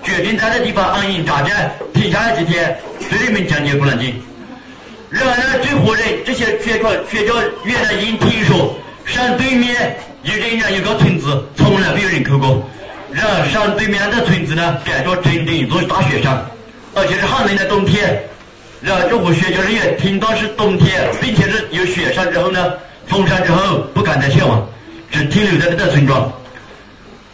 [0.03, 2.77] 决定在那地方安营扎寨，停下来几天，
[3.09, 4.13] 对人们讲解古兰经。
[5.09, 12.69] 然而，这伙人这些学教学教员呢，因听说山对面有仍然有个村子，从来没有人去过。
[13.15, 16.45] 然后山对面的村子呢，感觉真正一座大雪山，
[16.93, 18.21] 而且是寒冷的冬天。
[18.81, 22.73] 然后这伙学教人员听到是冬天，并且是有雪山之后呢，
[23.07, 24.67] 封山之后不敢再前往，
[25.09, 26.29] 只停留在那个村庄。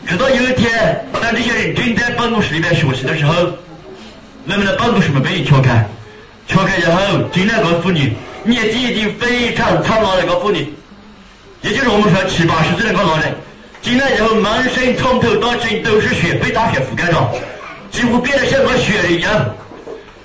[0.06, 3.34] 直到有一天，当这些人正在办公室里面学习的时候，
[4.46, 5.84] 那么的办公室门被人敲开，
[6.48, 8.14] 敲开以后进来个妇女，
[8.44, 10.72] 年纪已经非常苍老的一个妇女，
[11.62, 13.36] 也就是我们说七八十岁的个老人。
[13.82, 17.32] 进来以后，满身从头到身都是血，被大雪覆盖着，
[17.90, 19.56] 几乎变得像个雪一样。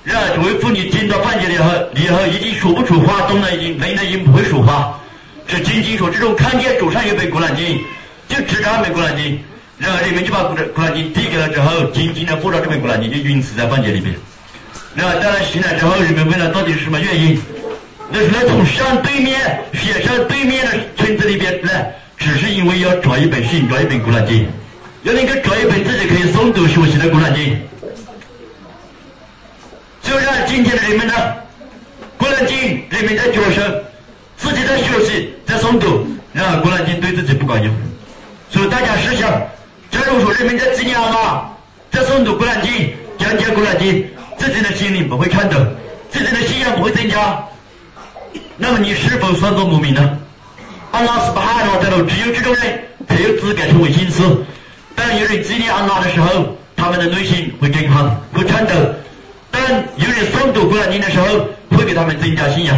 [0.03, 4.99] 然后这位妇女进到房间里后，以后已经说不出话，动了已经累得已经不会说话，
[5.47, 7.83] 只仅仅说这种看见桌上有本古兰经，
[8.29, 9.39] 就指着那本古兰经。
[9.79, 14.15] 然后人们就把古兰古兰经递给了之后，紧紧的抱着这本古兰经就晕死在房间里边。
[14.95, 17.41] 然后当他醒来之后，人们问了到底是什么原因，
[18.11, 19.35] 那是从山对面
[19.73, 21.93] 雪山对面的村子里边来。
[22.17, 24.47] 只是因为要找一本新，找一本古兰经，
[25.03, 27.59] 要能够找一本自己可以诵读学习的古兰经。
[30.01, 31.13] 就让今天的人们呢，
[32.17, 32.57] 古兰经
[32.89, 33.83] 人们在觉生，
[34.37, 37.73] 自己在学习，在诵读，然后古兰经对自己不管用。
[38.49, 39.29] 所以大家试想，
[39.91, 41.51] 假如说人们在纪念啊，
[41.91, 45.57] 在诵读古兰经、讲解古兰经，自己的心灵不会颤抖，
[46.09, 47.43] 自己的信仰不会增加，
[48.55, 50.19] 那么你是否算作牧民呢？
[50.91, 54.23] 安拉是不哈拉的只有这种人才有资格成为信士。
[54.95, 58.73] 当有人纪念安拉的时候，他们的内心会震撼，会颤抖；
[59.51, 59.61] 当
[59.97, 61.27] 有人诵读古兰经的时候，
[61.71, 62.77] 会给他们增加信仰。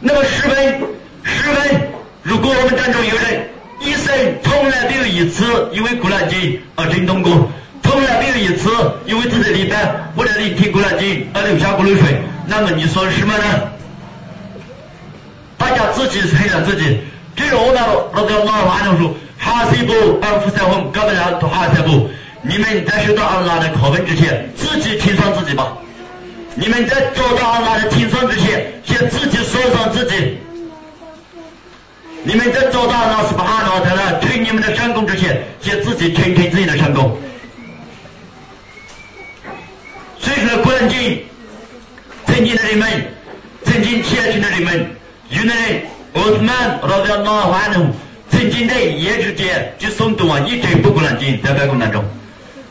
[0.00, 0.80] 那么试问，
[1.24, 1.88] 试问，
[2.22, 3.48] 如果我们当中有人
[3.80, 7.50] 一生从来没有一次因为古兰经而震动过，
[7.82, 8.70] 从来没有一次
[9.06, 13.44] 因为自己的礼拜或者聆听古兰经而流下过泪水，那么你说什么呢？
[15.66, 17.00] 大家自己衡量自己。
[17.34, 22.08] 这个我们老在老话中说，哈西布安福三红，根本上都哈西布。
[22.42, 25.76] 你们在受到安拉的拷问之前，自己清算自己吧。
[26.54, 30.38] 你们在遭到安拉的清算之前，先自己算算自己。
[32.22, 37.18] 你们在遭到安拉斯巴哈诺特了称你们的成功之前，先自己听听自己的成功。
[40.20, 41.24] 所以说，古兰经，
[42.24, 42.88] 曾经的人们，
[43.64, 44.96] 曾经虔诚的人们。
[45.28, 45.82] 有的人，
[46.14, 47.90] 奥斯曼拉比亚纳哈努
[48.30, 52.04] 曾经在一夜之间就诵读完一整部古兰经在办公当中，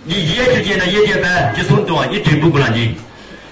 [0.06, 2.96] 一夜之间的夜间班就诵读完一整部古兰经。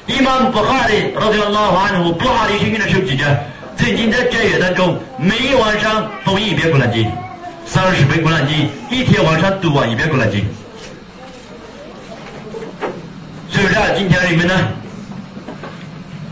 [0.07, 3.25] 伊玛布哈里拉比亚纳哈努布哈里星云的手记者
[3.77, 7.09] 曾经在斋月当中每晚上读一遍古兰经，
[7.65, 10.45] 三十本古兰经，一天晚上读完一遍古兰经。
[13.51, 13.83] 是不是啊？
[13.97, 14.53] 今天你们呢？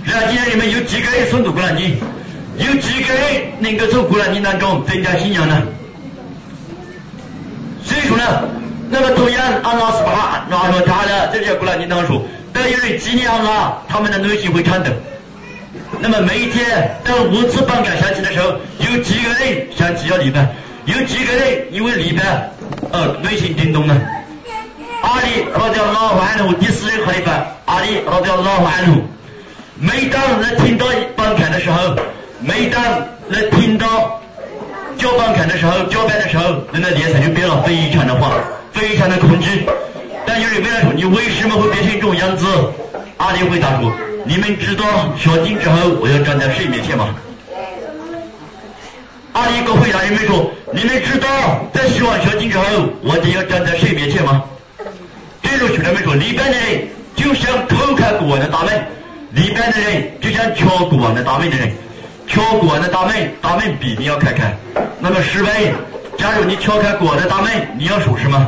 [0.05, 1.97] 是啊，今天你们有几个人诵读古兰经？
[2.61, 3.23] 有几个人
[3.59, 5.63] 能够从古兰经当中增加信仰呢？
[7.83, 8.23] 所以说呢，
[8.89, 14.91] 那么同样，安拉是把拿说他的这些古兰经当中，当有人纪念安拉，他们的内心会颤抖。
[15.99, 20.47] 那么每一天当五次半感响起的时候，有几个人想起要礼拜？
[20.85, 22.51] 有几个人因为礼拜
[22.91, 23.99] 而内心震动呢？
[25.01, 28.97] 阿里拉叫拉完了，第四任哈利法，阿里拉叫拉完了，
[29.79, 31.95] 每当人听到半感的时候。
[32.43, 32.83] 每当
[33.27, 34.19] 能听到
[34.97, 38.31] 交班看的时候，交班的时候，人的脸色就变得非常的黄，
[38.73, 39.63] 非常的恐惧。
[40.25, 42.47] 但有人问他说：“你为什么会变成这种样子？”
[43.17, 43.93] 阿里回答说
[44.25, 47.13] ：“你们知道小金之后我要站在谁面前吗？”
[49.33, 51.27] 阿里个回答人们说：“你们知道
[51.71, 52.65] 在学完小金之后，
[53.03, 54.43] 我就要站在谁面前吗？”
[55.43, 58.73] 这种学生们说：“里边的人就像偷开国王的大门，
[59.31, 61.71] 里边的人就像敲国王的大门的人。”
[62.31, 64.55] 敲国王的大门，大门必定要开开。
[64.99, 65.53] 那么试问，
[66.17, 68.47] 假如你敲开国王的大门，你要说什么？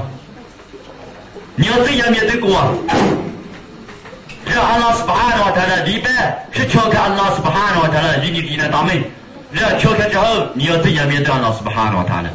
[1.55, 2.73] 你要怎样面对国王？
[4.45, 9.03] 这阿拉斯巴哈诺他的礼拜是敲开阿拉斯巴哈诺他的与你之间的大门。
[9.51, 12.29] 然后敲开之后，你要怎样面对阿拉斯巴哈诺他呢？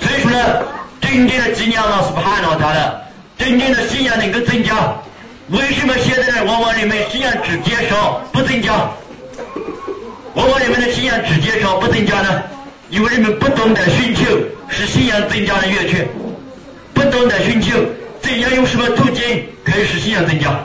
[0.00, 0.64] 说呢，
[1.02, 3.02] 真正的纪念老师不喊了他了，
[3.36, 4.74] 真正的信仰能够增加。
[5.48, 8.90] 为什么现在的往往人们信仰只减少不增加？
[10.34, 12.42] 往往人们的信仰只减少不增加呢？
[12.90, 14.24] 因为人们不懂得寻求
[14.68, 16.08] 使信仰增加的源泉，
[16.92, 17.78] 不懂得寻求
[18.20, 20.58] 怎样用什么途径可以使信仰增加。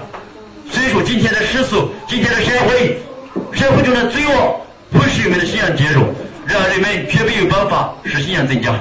[0.72, 2.98] 所以说，今天的世俗，今天的社会，
[3.52, 4.62] 社会中的罪恶
[4.94, 6.06] 会使人们的信仰减弱，
[6.48, 8.74] 让人们却没有办法使信仰增加。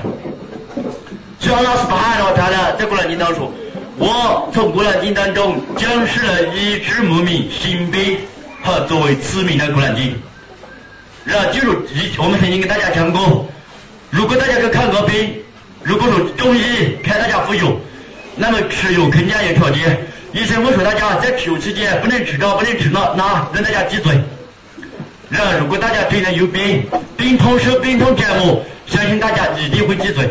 [1.38, 3.52] 所以，阿拉斯巴汗了他的在古兰经当中说
[4.00, 8.16] ：“我从古兰经当中讲述了一支牧民新兵
[8.62, 10.18] 和作为此名的古兰经。”
[11.26, 13.46] 然后，就如以我们曾经跟大家讲过，
[14.08, 15.42] 如果大家去看个病，
[15.82, 16.62] 如果说中医
[17.04, 17.76] 开大家服药，
[18.36, 20.06] 那么吃药肯定要有条件。
[20.32, 24.18] 医生会说大家在吃药期间不能吃这，不能吃那，那让大家记嘴。
[25.28, 26.86] 然后，如果大家真的有病，
[27.18, 30.30] 病痛受病痛折磨，相信大家一定会记嘴。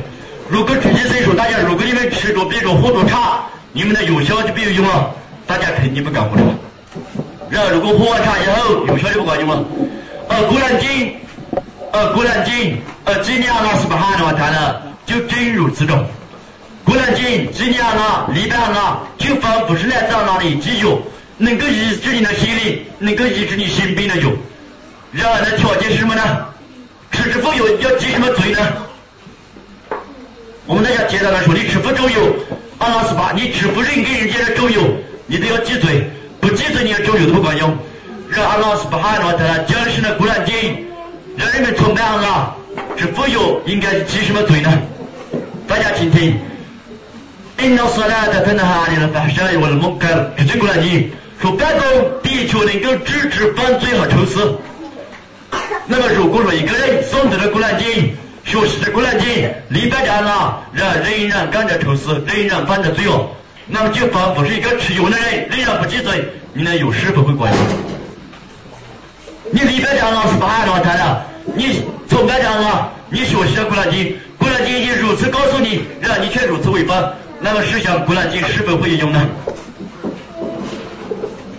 [0.49, 5.13] 如果医生说大家，如果你们吃着、比着、喝着茶，你们的药效就没有用了，
[5.45, 6.43] 大家肯定不敢喝茶。
[7.49, 9.63] 然后，如果喝完茶以后药效就不管用了。
[10.27, 11.13] 呃，古兰经，
[11.91, 16.05] 呃，古兰经，呃，纪念阿拉斯巴哈的话，他了就正如此种。
[16.83, 20.97] 古兰经纪念阿拉、礼拜阿拉，就仿佛是来自阿拉的一剂药，
[21.37, 24.29] 能够医治你的心灵，能够医治你心病的药。
[25.11, 26.21] 然而的条件是什么呢？
[27.11, 28.59] 吃这副药要记什么罪呢？
[30.67, 32.17] 我们大家简单来说，你吃副中药，
[32.79, 34.81] 阿拉斯巴，你吃副人给人家的咒药，
[35.27, 37.77] 你都要记罪，不记罪你的咒药都不管用。
[38.29, 40.53] 让阿拉斯巴哈诺他讲述了古兰经，
[41.35, 42.55] 让人们崇拜阿拉，
[42.95, 44.71] 这副药应该记什么罪呢？
[45.67, 46.39] 大家听听。
[47.61, 51.11] 因那索拉的跟那哈里的法师为了蒙盖，这这古兰经
[51.41, 54.55] 说，办公的确能够制止犯罪和仇视。
[55.85, 58.15] 那么如果说一个人诵读了古兰经，
[58.49, 59.27] 学习了古兰经，
[59.67, 63.29] 礼拜着阿拉，让仍然干着仇视，仍然犯着罪哦，
[63.67, 67.61] 那么就仿佛是一个吃药的人，仍然不记罪，你的药是否会管用？
[69.51, 79.29] 你礼拜讲老师不喊了他了，你崇拜讲了，你学习的古兰经，古兰经已经如此告诉你，让你却如此违反，那么试想古兰经是否会有用呢？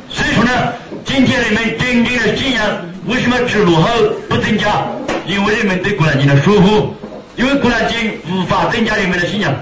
[0.09, 0.73] 所以说呢，
[1.05, 2.67] 今天人们真正的信仰
[3.07, 3.89] 为什么只落后
[4.29, 4.87] 不增加？
[5.27, 6.95] 因为人们对古兰经的疏忽，
[7.37, 9.55] 因为古兰经无法增加人们的信仰。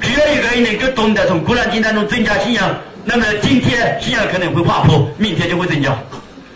[0.00, 5.96] 只要一个人能够懂得从古兰经当中增加信仰，那么今天信仰可能会滑坡，明天就会增加。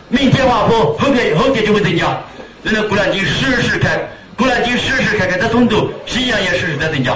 [0.08, 2.20] 明天滑坡，后天后天就会增加。
[2.62, 3.98] 那么古兰经时时开，
[4.36, 7.14] 古兰经时时开开在诵读，信仰也时时在增加。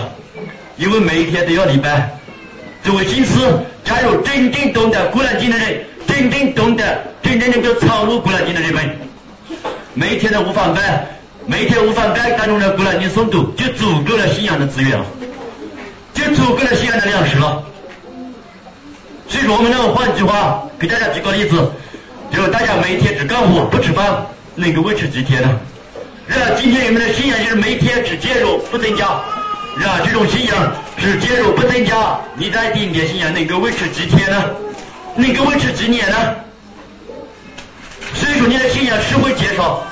[0.76, 2.10] 因为每一天都要礼拜。
[2.82, 3.30] 作为信士，
[3.84, 8.98] 加入真正懂得古兰经的人，真正懂得真正能够参悟古兰经的人们，
[9.94, 11.06] 每天的午饭班，
[11.46, 15.04] 每天午饭班当中的古兰经诵读，就足够了信仰的资源了，
[16.12, 17.64] 就足够了信仰的粮食了。
[19.28, 21.70] 所以说，我们呢换句话给大家举个例子。
[22.32, 25.60] 就是大家每天只干活不吃饭，能够维持几天呢？
[26.26, 29.20] 然后今天人们的信仰就是每天只减弱不增加，
[29.78, 34.50] 然后这种信仰只减弱不增加，你的顶点信仰能够维持几天呢？
[35.16, 36.16] 能够维持几年呢？
[38.14, 39.82] 所以说你的信仰是会减少，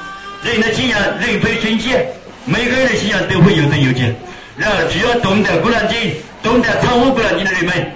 [0.42, 2.06] 人的信仰人非圣贤，
[2.44, 4.14] 每个人的信仰都会有增有减。
[4.56, 7.92] 然而只要懂得古兰经，懂得参悟古兰经的人们。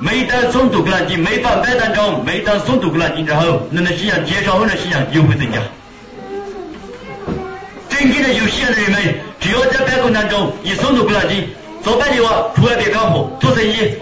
[0.00, 5.58] 每当诵读古兰经，每当拜当中，每当诵读古兰经之后，人的信仰减少后的信仰又会增加。
[7.88, 11.48] 真正的有信仰的人们，只要在办公当中一诵读古兰经，
[11.82, 13.94] 做饭的话出来别干活，做生意，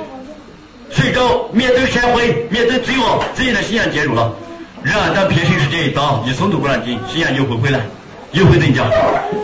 [0.95, 4.33] 睡着面对社会，面对自我，自己的信仰减弱了。
[4.83, 7.81] 然而当平行时间一到，一诵读古兰经，信仰又会回来，
[8.33, 8.85] 又会增加。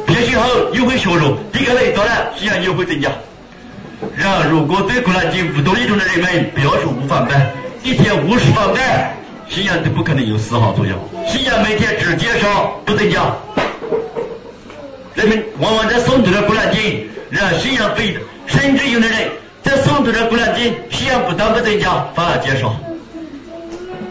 [0.07, 3.11] 平行后又会削弱，第二个一到了，信仰又会增加。
[4.15, 7.51] 然而，如果对古兰经不懂一种的人们，不要说无反拜，
[7.83, 9.17] 一天五十反拜，
[9.49, 10.99] 信仰都不可能有丝毫作用。
[11.27, 13.35] 信仰每天只减少不增加。
[15.15, 19.19] 人们往往在诵读着古兰经，让信仰非甚至有的人
[19.69, 22.75] 在诵读着古兰经，信仰不但不增加，反而减少。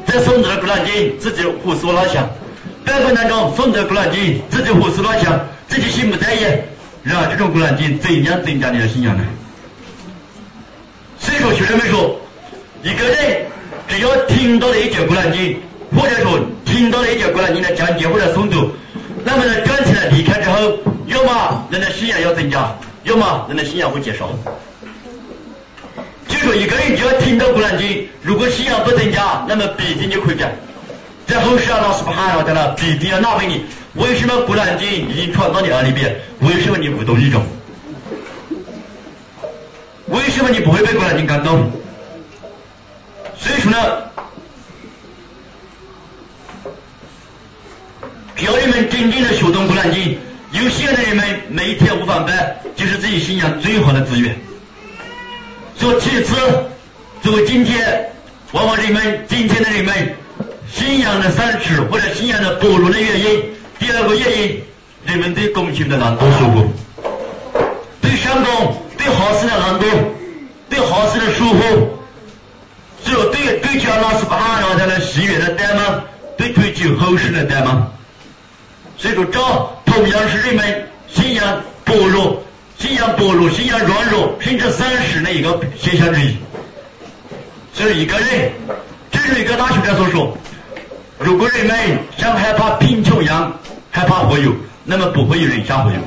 [0.05, 2.25] 在诵读着古兰经，自己胡思乱想；
[2.85, 6.63] 半过当中诵读古兰经，自己胡思乱想，自己心不在焉。
[7.01, 9.23] 然而，这种古兰经怎样增加你的信仰呢？
[11.17, 12.21] 所以说，学生们说，
[12.83, 13.47] 一个人
[13.87, 15.59] 只要听到了一节古兰经，
[15.95, 18.69] 或者说听到了一节古兰经的讲解或者诵读，
[19.25, 20.77] 那么呢站起来离开之后，
[21.07, 24.29] 要么人的信仰要增加，要么人的信仰会减少。
[26.27, 30.53] 就说一个人只要听到古兰经，如果信仰不增加，那么必定就会变。
[31.25, 33.65] 在后世啊，老师不喊了，在那必定要纳问你：
[33.95, 37.43] 为什么古兰经已经传到你耳里边，为什么你不懂一种？
[40.07, 41.69] 为什么你不会被《古兰经》感动？
[43.37, 43.77] 所以说呢，
[48.35, 50.01] 只要你们真正的学懂《古兰经》，
[50.53, 54.37] 有信仰的人们每一天五饭饭就是自己信仰最好的资源。
[55.79, 56.35] 说其次，
[57.21, 58.11] 作为今天
[58.51, 60.15] 往往人们今天的人们
[60.71, 63.43] 信仰的三尺或者信仰的薄弱的原因，
[63.77, 64.63] 第二个原因，
[65.05, 66.73] 人们对恭敬的难度疏忽，
[68.01, 69.85] 对上供、对好事的难度，
[70.67, 71.99] 对好事的疏忽，
[73.05, 76.03] 只有对对家老师巴哈他的喜悦的怠慢，
[76.37, 77.91] 对追求后世的怠慢。
[78.97, 82.43] 所以说，这同样是人们信仰薄弱、
[82.79, 86.37] 信仰薄弱、信仰软弱，甚至丧失的一个现象之一。
[87.73, 88.51] 所以，一个人，
[89.11, 90.37] 正如一个大学者所说，
[91.19, 91.75] 如果人们
[92.17, 93.59] 像害怕贫穷一样
[93.91, 95.97] 害怕富有，那么不会有人想富有。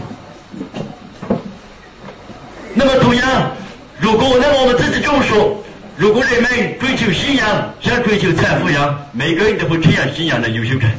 [2.75, 3.53] 那么，同样，
[3.99, 5.63] 如果那么我们自己这么说，
[5.97, 10.93] 如果人们追求信仰像追求财富一样，每个人都会呈现信仰的优秀感。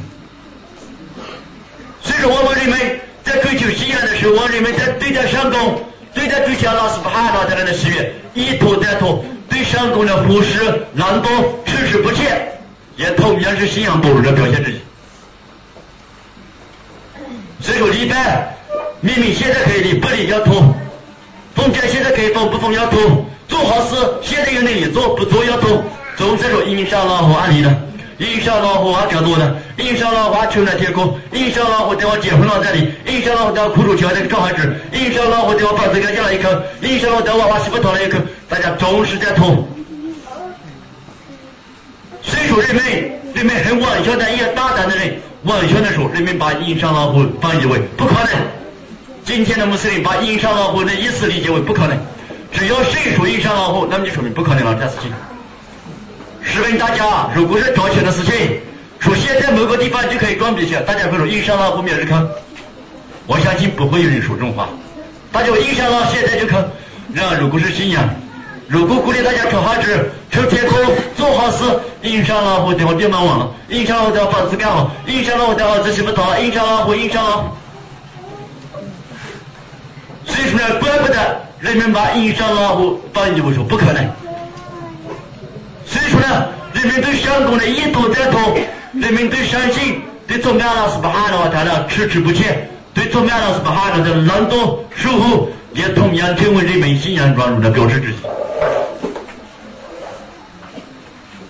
[2.02, 11.28] 所以说，我们人们在追求信仰的时候，往人们在对待上供、对待追求老师不哈拉他的喜悦，一拖再拖，对上供的忽视、懒惰、
[11.64, 12.58] 迟迟不见，
[12.96, 14.80] 也同样是信仰薄弱的表现之一。
[17.60, 18.56] 所以说，礼拜
[19.00, 20.60] 明明现在可以立，不立要拖；
[21.54, 22.98] 奉斋现在可以奉，不奉要拖；
[23.48, 25.84] 做好事现在有能力做，不做要拖。
[26.16, 27.70] 总之说，印上老和安利的。
[28.18, 36.48] 印上老虎啊，更多的，印上老虎穷了天空，印上老虎等我结婚了这里，印上老虎等我哭出去了这个小孩子，印上老虎等我把子给建了一口，
[36.82, 39.66] 印上老虎等我把媳妇讨了一口，大家总是在拖。
[42.22, 42.84] 所以说人们
[43.34, 48.28] 人们很玩笑的也大胆的人，玩笑的说人们把印上老虎翻译为不可能。
[49.24, 51.98] 今天的穆斯林把印上老虎的意思理解为不可能，
[52.52, 55.12] 只要谁说印上老虎，那么就说明不可能了这事情。
[56.42, 58.60] 试问大家，如果是赚钱的事情，
[58.98, 62.26] 说现在某个地方就可以赚笔钱，大家会说印上老虎明日看？
[63.26, 64.68] 我相信不会有人说这种话。
[65.30, 66.68] 大家印上了现在就看。
[67.14, 68.08] 那如果是信仰，
[68.68, 70.78] 如果鼓励大家出好事、出天空、
[71.16, 71.64] 做好事，
[72.02, 77.48] 印上老虎等我别忙完了，印上老虎等我房子盖好，印上老虎等我儿媳妇讨，印上老虎，印上老虎。
[80.24, 84.04] 所以说呢，怪不得人们把印上老虎翻译为说不可能。
[86.72, 88.56] 人们对上供的一拖再拖，
[88.92, 98.14] 人们对善信、对宗教老师不哈的话，他的迟迟不前，对宗教老师不哈的的懒惰疏忽，也同样成为人们信仰软弱的标志之一。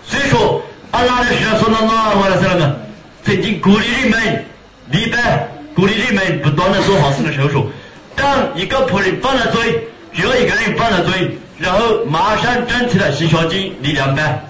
[0.05, 2.77] 所以说，阿拉的使者说了那话的时候呢，
[3.25, 4.45] 曾经鼓励人们
[4.91, 7.67] 礼拜，鼓励人们不断的做好事的时候，
[8.17, 11.39] 当一个仆人犯了罪，只要一个人犯了罪。
[11.59, 14.43] 然后马上站起来洗小经立两拜，在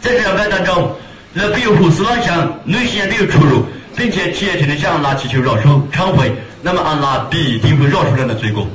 [0.00, 0.96] 在这两拜当中，
[1.32, 6.32] 那必有胡思乱想，内心也必有出入，并且虔诚的向安拉祈求饶恕忏悔，
[6.62, 8.66] 那么安拉必定会饶恕人的罪过。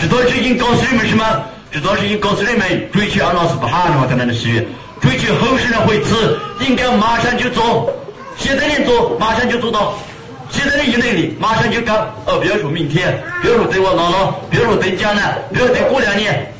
[0.00, 1.24] 这段是已经告诉人们什么？
[1.70, 4.66] 这段是已经告诉人们追求安拉是不哈的话，才能的喜悦，
[5.02, 7.92] 追求后世的回赐，应该马上就做，
[8.38, 9.98] 现在能做，马上就做到。
[10.50, 11.94] 现在的有能力，马上就干，
[12.24, 16.54] 哦，不要说明天，不要说等我老了，不要说等将来，不要等过两年。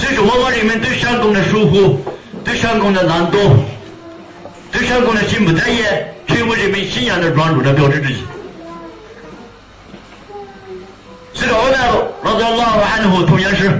[0.00, 2.00] 所以说，往往人们对上供的疏忽，
[2.42, 3.50] 对上供的懒惰，
[4.72, 8.16] 对上供的心不在焉，成为人们信仰的软弱的标志之一。
[11.34, 11.78] 所以说，我们
[12.22, 13.70] 老早老汉户同样是，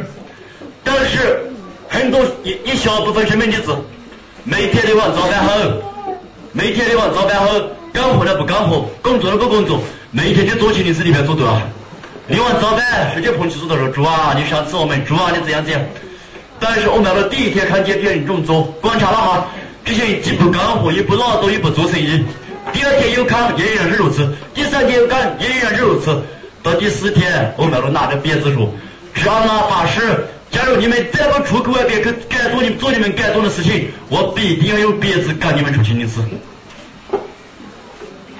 [0.84, 1.50] 但是
[1.88, 3.74] 很多一一小部分生命的子，
[4.44, 5.52] 每天都往早饭后，
[6.52, 7.62] 每天都往早饭后，
[7.94, 11.58] 干活的不干活，工作的不工作，每天就坐进电视里面做多少？
[12.26, 15.80] 你往早饭，直接捧起手头说：“主啊，你赏赐我们，主啊，你怎样怎样。”
[16.60, 19.46] 但是我买了第一天看见别人这么做，观察了哈，
[19.84, 22.22] 这些人既不干活，也不劳动，也不做生意。
[22.72, 24.22] 第二天又看，也依然是如此；
[24.54, 26.22] 第三天又干，也依然是如此。
[26.62, 28.72] 到第四天，我买了拿着鞭子说
[29.14, 36.22] ：“只要那发誓，假如你们再不出口外边去干做你做你们该做的事情，我必定要用鞭子赶你们出去一次。”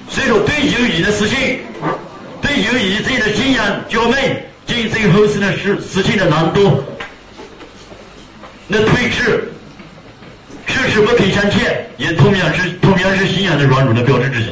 [0.07, 1.59] 所以说，对有益的事情，
[2.41, 6.83] 对有益自己的信仰、教妹，进行后世的事事情的难度。
[8.73, 9.51] 那推迟，
[10.65, 14.45] 迟迟不肯向前，也同样是同样是信仰的软弱的标志之一。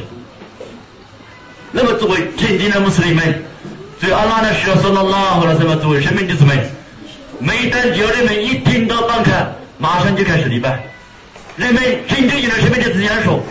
[1.72, 3.42] 那么作为天津的穆斯林们，
[3.98, 5.74] 所以阿拉的使者说了拉回来什么？
[5.76, 6.58] 作为生命的子们，
[7.38, 9.32] 每当教人们一听到放开，
[9.78, 10.84] 马上就开始礼拜。
[11.56, 13.42] 人们真正有了生命的子样说，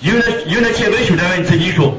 [0.00, 1.96] 有了有了前辈学者们曾经说，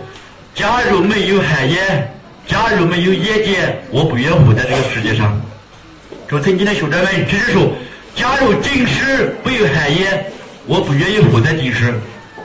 [0.53, 2.13] 假如没有海燕，
[2.45, 3.55] 假如没有眼睛，
[3.89, 5.41] 我不愿活在这个世界上。
[6.29, 7.73] 说曾经的学者们只是说，
[8.15, 10.25] 假如近视没有害眼，
[10.67, 11.93] 我不愿意活在近视。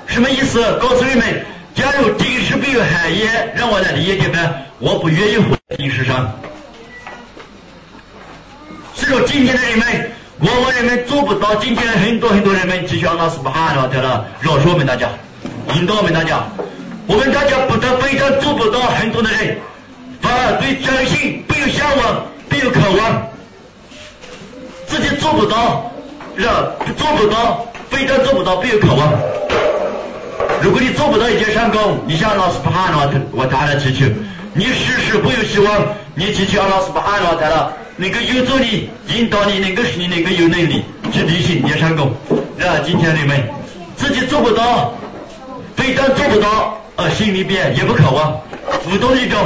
[0.06, 0.62] 什么意思？
[0.78, 1.44] 告诉你们，
[1.74, 4.38] 假如近视没有害眼，让我来理解吧，
[4.78, 6.32] 我不愿意活在近视上。
[8.94, 11.56] 所以说，今天的人们，往往人们做不到。
[11.56, 15.10] 今天很多很多人们，继续阿拉斯巴哈的了，饶恕我们大家，
[15.74, 16.44] 引导我们大家。
[17.06, 19.58] 我们大家不但非常做不到，很多的人
[20.20, 23.28] 反而对真心没有向往，没有渴望。
[24.86, 25.90] 自己做不到，
[26.36, 26.44] 是？
[26.96, 29.12] 做不到，非但做不到，不有渴望。
[30.62, 34.06] 如果你做不到一件善功，你向老师不喊了，我他来祈求，
[34.54, 35.82] 你时时不有希望，
[36.14, 40.82] 你祈求阿拉斯不喊了，他了，能够有助你，引导你，能够使你能够有能力
[41.12, 42.12] 去履行你的善功。
[42.58, 42.74] 是吧？
[42.84, 43.42] 今天你们
[43.96, 44.92] 自己做不到，
[45.76, 48.40] 非但做不到，呃，心里边也不渴望，
[48.90, 49.38] 无动于衷，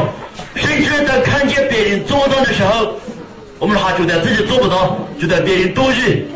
[0.54, 2.94] 甚至在看见别人做到的时候。
[3.60, 6.26] 我们还觉得自己做不到，觉得别人多余，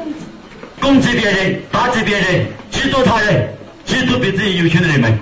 [0.78, 3.48] 攻击别人，打击别人，嫉妒他人，
[3.86, 5.18] 嫉妒比自己优秀的人们。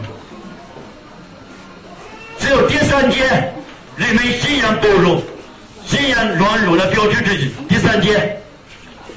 [2.41, 3.55] 只有第三件，
[3.97, 5.23] 人们信仰薄弱、
[5.87, 7.49] 信仰软弱的标志之一。
[7.69, 8.43] 第三件，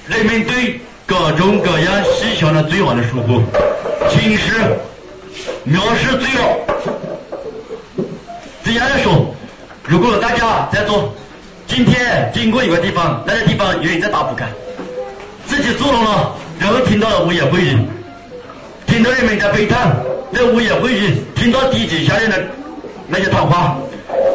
[0.06, 3.42] 人们对各种各样细小的罪恶的疏忽、
[4.12, 4.78] 轻视、
[5.68, 8.06] 藐视罪恶。
[8.64, 9.34] 这样来说？
[9.86, 11.16] 如果大家在做。
[11.68, 14.43] 今天经过一个地方，那个地方有人在打扑克，
[15.45, 17.78] 自己坐拢了，然后听到了物业会议，
[18.86, 19.95] 听到人们在悲叹，
[20.34, 22.41] 在物业会议听到低级下人的
[23.07, 23.76] 那些谈话，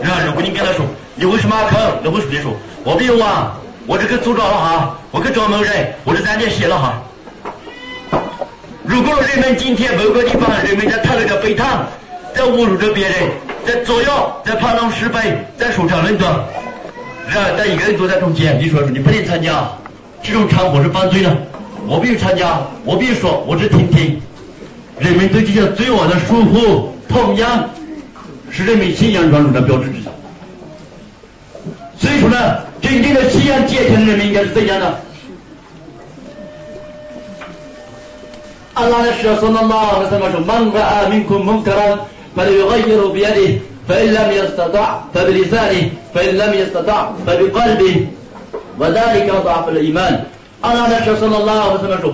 [0.03, 1.78] 然后如果你跟他说，你为什么要坑？
[2.03, 2.53] 那会说你说，
[2.85, 3.57] 我没有啊，
[3.87, 7.03] 我这个做着了哈，我去找某人，我这在那写了哈。
[8.83, 11.87] 如果人们今天某个地方人们在谈论着悲叹，
[12.35, 13.14] 在侮辱着别人，
[13.64, 16.35] 在作妖，在盘弄是非，在说长论短。
[17.39, 19.70] 然但一个人坐在中间，你说说你不能参加
[20.22, 21.37] 这种场合是犯罪的？
[21.87, 24.20] 我必须参加，我必须说，我只听听。
[24.99, 27.70] 人们对这些罪恶的疏忽，同样
[28.51, 30.03] 是人们信仰传统的标志之一。
[31.99, 35.01] 所以说呢，真正的信仰坚强的人们应该是怎样的？
[38.74, 41.99] 阿拉的使说那么什么说，曼格阿明库蒙克拉，
[42.35, 43.61] 把这个爱耶路别的。
[43.88, 48.08] فإن لم يستطع فبلسانه فإن لم يستطع فبقلبه
[48.80, 50.26] وذلك ضعف الإيمان
[50.62, 52.14] 阿拉的说什么拉什么说，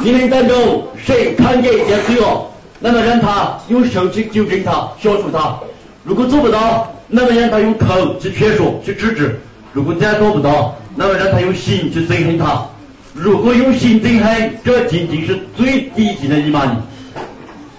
[0.00, 5.60] 你们当中谁看见一件罪恶，那么让他用手去纠正他、消除他；
[6.02, 9.26] 如果做不到，那么让他用口去劝说、去制止；
[9.72, 12.66] 如果再做不到，那么让他用心去憎恨他。
[13.14, 16.72] 如果用心憎恨，这仅仅是最低级的伊玛尼。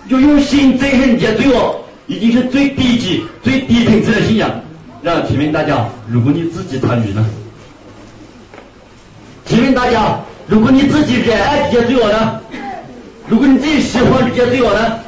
[0.09, 1.75] 就用心憎恨一件罪恶。
[2.08, 4.50] 已经是最低级、最低层次的信仰。
[5.02, 7.24] 让请问大家，如果你自己参与呢？
[9.44, 12.40] 请问大家，如果你自己热爱这些罪恶呢？
[13.28, 14.98] 如果你自己喜欢这些罪恶呢？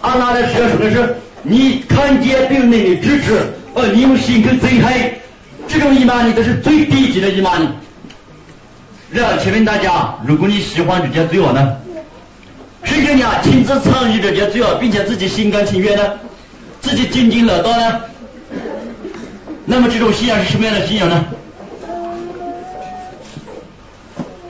[0.00, 5.12] 阿拉的说的是，你看见别人的支持，而你用心去憎恨，
[5.66, 7.68] 这种伊玛尼都是最低级的伊玛尼。
[9.10, 11.76] 让请问大家，如果你喜欢这些罪恶呢？
[12.84, 16.02] 甚至你啊亲自参与这些罪恶，并且自己心甘情愿呢？
[16.88, 18.00] 自己津津乐道呢？
[19.66, 21.22] 那么这种信仰是什么样的信仰呢？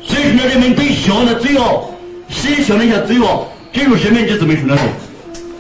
[0.01, 1.93] 所以说，人们对小的罪恶、
[2.29, 4.79] 细小那些罪恶，这种人们就怎么说呢？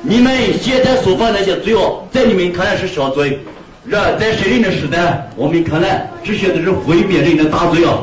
[0.02, 3.40] 你们现在所犯那些罪恶，在你们看来是小罪，
[3.84, 7.98] 然在神灵的时代，我们看来这些都是毁灭人的大罪啊！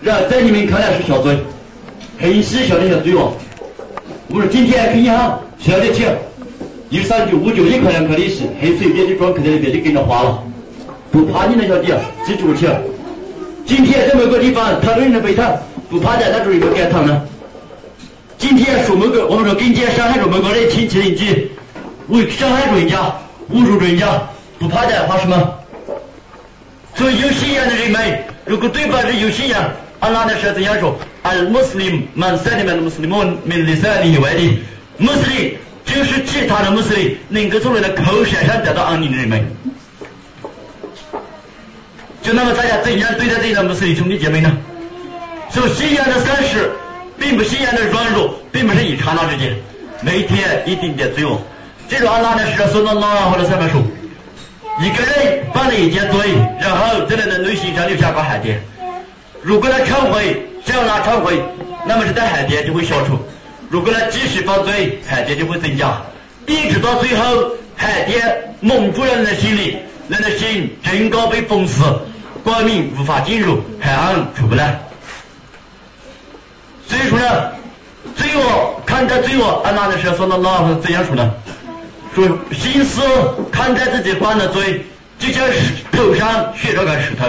[0.00, 1.36] 然在你们看来是小罪，
[2.16, 3.32] 很细小的一些罪恶。
[4.28, 6.16] 我说今天给银行小点钱。
[6.88, 10.42] 一三九五九一块两块利息，很随便的装，可能别就跟着花了，
[11.10, 11.92] 不怕你那小弟
[12.24, 12.68] 记住去。
[13.66, 15.60] 今天在某个地方谈论人的悲叹，
[15.90, 17.22] 不怕在那种一个改堂呢。
[18.38, 21.50] 今天说某个，我们说跟前伤害着某个人亲戚邻居，
[22.06, 23.16] 为伤害着人家，
[23.52, 24.22] 侮辱人家，
[24.60, 25.54] 不怕的怕什么？
[26.94, 35.56] 所以有信仰的人们，如果对方是有信仰，阿拉的是怎样说？Al Muslim man salima al Muslimun min lisanihi wa yadihi，Muslim。
[35.86, 39.46] 就是其他的穆斯林能够从人的口舌上得到安宁的人们，
[42.22, 44.58] 就那么大家怎样对待这些穆斯林兄弟姐妹呢？
[45.48, 46.72] 所信仰的善事，
[47.18, 49.56] 并不信仰的软弱，并不是一刹那之间，
[50.02, 51.40] 每天一点点罪恶。
[51.88, 53.80] 这种阿拉的是说到哪或者上面说，
[54.80, 58.60] 一个人犯了一件罪，然后在他的内心上留下个海淀，
[59.40, 61.40] 如果他忏悔，只要他忏悔，
[61.86, 63.18] 那么这海淀就会消除。
[63.68, 66.00] 如果他继续犯罪，海淀就会增加，
[66.46, 69.76] 一直到最后海淀蒙住了人的心里，
[70.08, 71.82] 人的心整个被封死，
[72.44, 74.80] 光明无法进入，黑暗出不来。
[76.86, 77.52] 所以说呢，
[78.14, 81.34] 罪恶看待罪恶，安拉的时候说的老是怎样说呢？
[82.14, 83.02] 说心思
[83.50, 84.86] 看待自己犯的罪，
[85.18, 87.26] 就像石头上写着个石头，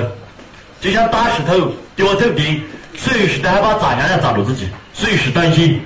[0.80, 2.62] 就像大石头丢走边，
[2.96, 5.82] 随时都害怕砸下来砸到自己，随时担心。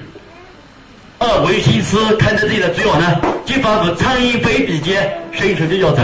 [1.23, 6.01] 而为心思看待自己的罪恶呢，就仿佛苍蝇飞鼻尖，伸手就要走。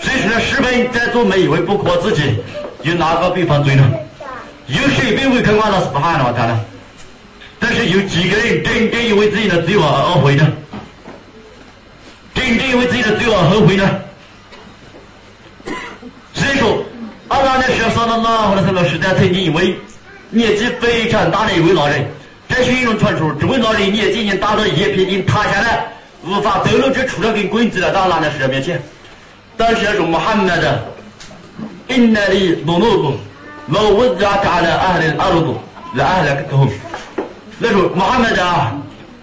[0.00, 2.36] 所以说呢，士兵在座每一位不可自己，
[2.82, 3.88] 有哪个被犯罪呢？
[4.66, 6.60] 有谁被违抗阿拉斯不喊了他呢？
[7.60, 10.52] 但是有几个人真正因为自己的罪恶而懊悔呢？
[12.34, 13.88] 真正因为自己的罪恶后悔呢？
[16.34, 16.82] 所以说，
[17.28, 19.78] 阿拉的时候，上到哪或者什么时代，曾经一位
[20.30, 22.10] 年纪非常大的一位老人，
[22.48, 25.86] 这是一种传说，这位老人年纪已经大到一片已经塌下来，
[26.24, 28.82] 无法走路，就出了根棍子来到阿拉的时候面前。
[29.56, 30.78] 当时说穆罕默德，
[31.88, 33.16] 因那里努努布。
[33.68, 35.62] 老我家干了阿的阿鲁多，
[35.94, 36.66] 来阿来个头。
[37.58, 38.72] 那时候穆罕默德啊，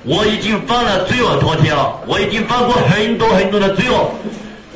[0.04, 4.14] 我已经犯了罪恶滔天了，我已经犯过很多很多的罪恶。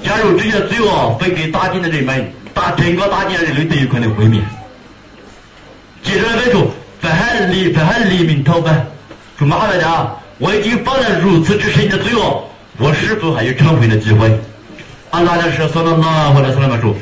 [0.03, 4.41] 假如这些罪恶分给大地的人们，大整个大地的人类都有可能毁灭。
[6.01, 6.65] 接着来说，
[7.00, 8.86] 不喊黎不喊黎明逃犯，
[9.38, 12.44] 说穆罕默德啊，我已经犯了如此之深的罪恶，
[12.78, 14.38] 我是否还有忏悔的机会？
[15.10, 16.94] 阿拉的时候说了那或者说那么说。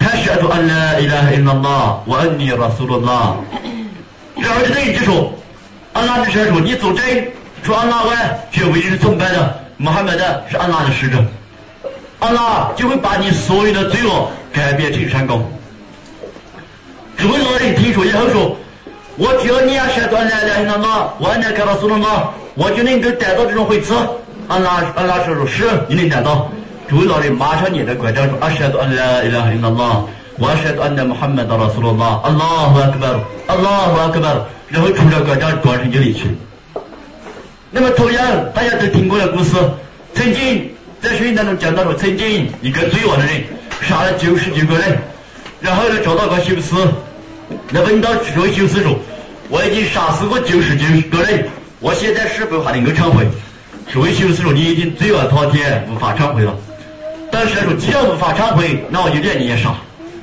[0.00, 3.36] أشهد أن لا إله إلا الله وأني رسول الله
[4.36, 5.32] 然后这等于就说，
[5.92, 7.04] 安拉的使者说，你作证，
[7.62, 11.22] 除安拉外，绝无人崇拜的，穆罕默德是安拉的使者，
[12.20, 15.50] 安拉就会把你所有的罪恶改变成善功。
[17.17, 18.57] 这位老人听说以后说，
[19.17, 23.93] 我只要你要说安拉的安拉，我那看到苏拉，我就能够得到这种回赐。
[24.47, 26.51] 安拉安拉说说是，你能得到。
[26.89, 29.39] 这位老人马上念着拐杖说：“阿舍多安拉伊拉
[29.69, 30.03] 拉，
[30.37, 33.07] 我阿舍多安拉穆罕默德拉苏罗拉，阿拉胡阿克巴，
[33.47, 36.25] 阿拉胡阿克巴。”然后出了拐杖转身就离去。
[37.69, 38.23] 那么同样，
[38.55, 39.51] 大家都听过的故事，
[40.15, 43.43] 曾经在圣经当中讲到说，曾经一个罪恶的人
[43.81, 44.97] 杀了九十九个人，
[45.63, 46.75] 然后呢找到个修士，
[47.71, 48.99] 那问到这位修士说
[49.47, 51.47] ：“我已经杀死过九十九个人，
[51.79, 53.25] 我现在是否还能够忏悔？”
[53.89, 56.53] 这位修士说：“你已经罪恶滔天，无法忏悔了。”
[57.31, 59.73] 但是他说，既然无法忏悔，那我就连你也杀。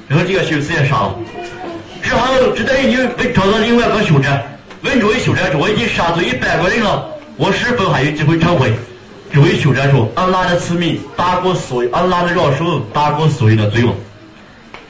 [0.09, 1.15] 然后这个修士也杀了。
[2.03, 4.29] 之后，这等于又被找到另外一个修者，
[4.83, 7.07] 问这位修者说：“我已经杀死一百个人了，
[7.39, 8.75] 我是否还有机会忏悔？”
[9.33, 13.95] 这位修者说：“安拉的慈悯大过所有，安拉的饶恕大过所有的罪恶。”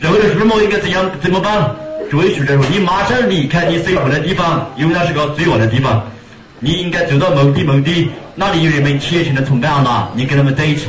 [0.01, 1.71] 然后这什么应该怎样怎么办？
[2.11, 6.11] 这位学者说：“你马上离开你生活的地方，因为那是个罪恶的地方。
[6.59, 10.87] 你应该走到某地某地，那里有人们虔诚的崇拜安拉，你跟他们在一起。”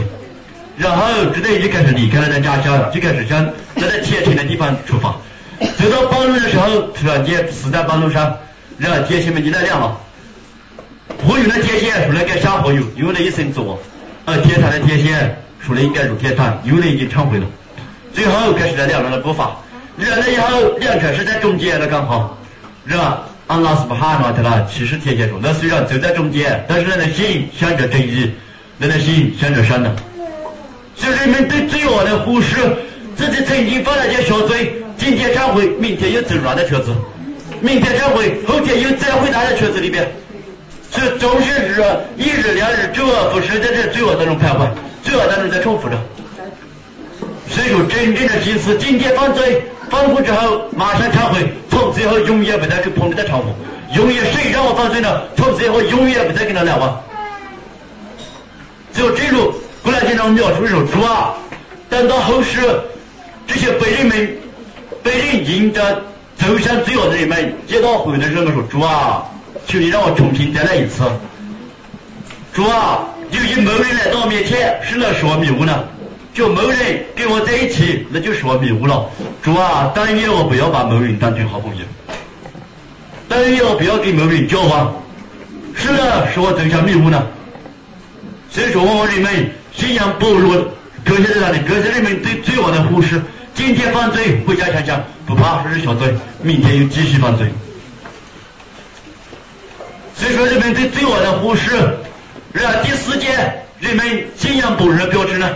[0.77, 3.45] 然后，这等于就开始离开了他家乡，就开始向
[3.75, 5.15] 在那天晴的地方出发。
[5.59, 8.35] 走到半路的时候，突然间死在半路上，
[8.77, 9.95] 然后天线们就来亮了。
[11.27, 13.79] 火有的天线说了该下火油，有了一声作，
[14.25, 17.45] 而天堂的天线说了应该入天堂，有的已经忏悔了。
[18.13, 19.57] 最后开始了两人的步伐，
[19.97, 22.37] 亮了以后，两车是在中间的刚好，
[22.87, 23.23] 是吧？
[23.47, 28.31] 安拉斯不哈诺特拉其实天线说，那虽然走在中间，但是人的心向着正义，
[28.79, 29.93] 人的心向着善的。
[30.95, 32.55] 就人们对罪恶的忽视，
[33.15, 36.95] 自己曾经犯了件小罪，今天忏悔，明天又走软的圈子，
[37.59, 40.09] 明天忏悔，后天又再回他的圈子里边，
[40.89, 41.83] 所以总是日
[42.17, 44.69] 一日两日，周而复始，在这罪恶当中徘徊，
[45.03, 45.97] 罪恶当中在重复着。
[47.51, 53.53] 所以说，真正的心思，今天犯罪，犯过之后马上忏悔，从此以后永远不再跟朋友再重复，
[53.95, 57.01] 永远谁让我犯罪了，从此以后永远不再跟他来往。
[58.93, 59.53] 只有这种。
[59.83, 61.33] 过来经常描述说主啊，
[61.89, 62.59] 等到后世
[63.47, 64.37] 这些被人们
[65.01, 66.03] 被人迎着
[66.37, 69.23] 走向罪恶的人们接到回的时候，我说主啊，
[69.65, 71.01] 求你让我重新再来一次。
[72.53, 75.83] 主啊，有一某人来到我面前，是那使我迷雾呢？
[76.33, 79.09] 就某人跟我在一起，那就是我迷雾了。
[79.41, 81.83] 主啊，但愿我不要把某人当成好朋友，
[83.27, 84.93] 但愿我不要跟某人交往，
[85.75, 87.27] 是的，使我走向迷雾呢。
[88.49, 89.51] 所以说，我们人们。
[89.73, 90.67] 信仰薄弱，
[91.05, 91.59] 这些在哪里？
[91.65, 93.21] 这些人们对罪恶的忽视，
[93.53, 96.13] 今天犯罪，回家想想不怕说是小罪，
[96.43, 97.47] 明天又继续犯罪。
[100.13, 101.71] 所以说，人们对罪恶的忽视，
[102.51, 105.49] 然后第四件，人们信仰薄弱的标志呢？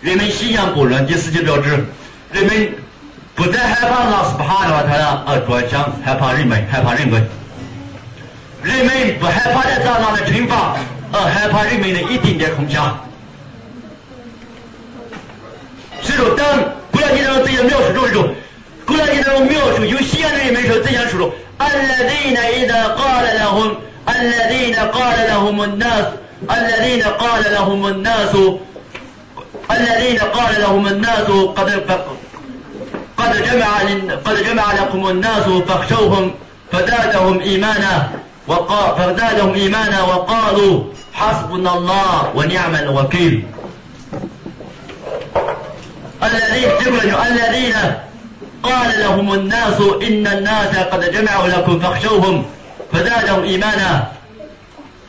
[0.00, 1.70] 人们信仰古人，第四就标志
[2.30, 2.72] 人们
[3.34, 7.28] 不再害怕老斯怕的话，他呢呃转向害怕人们，害怕人们。
[8.62, 10.76] 人们不害怕的大大的惩罚，
[11.12, 12.96] 而害怕人们的一点点恐想。
[16.02, 16.46] 所以说，当
[16.92, 18.34] 古兰经当中己的描述中的时，
[18.86, 25.86] 古兰经当中描述有信仰的人们说这样说：“安拉的一的高了的红，安的高们那，
[26.46, 28.10] 拉的高们那。”
[29.71, 31.69] الذين قال لهم الناس قد
[33.17, 33.79] قد جمع
[34.25, 36.31] قد جمع لكم الناس فاخشوهم
[36.71, 38.09] فزادهم إيمانا
[38.47, 43.43] وقال فزادهم إيمانا وقالوا حسبنا الله ونعم الوكيل
[46.23, 47.75] الذين الذين
[48.63, 52.45] قال لهم الناس إن الناس قد جمعوا لكم فاخشوهم
[52.93, 54.11] فزادهم إيمانا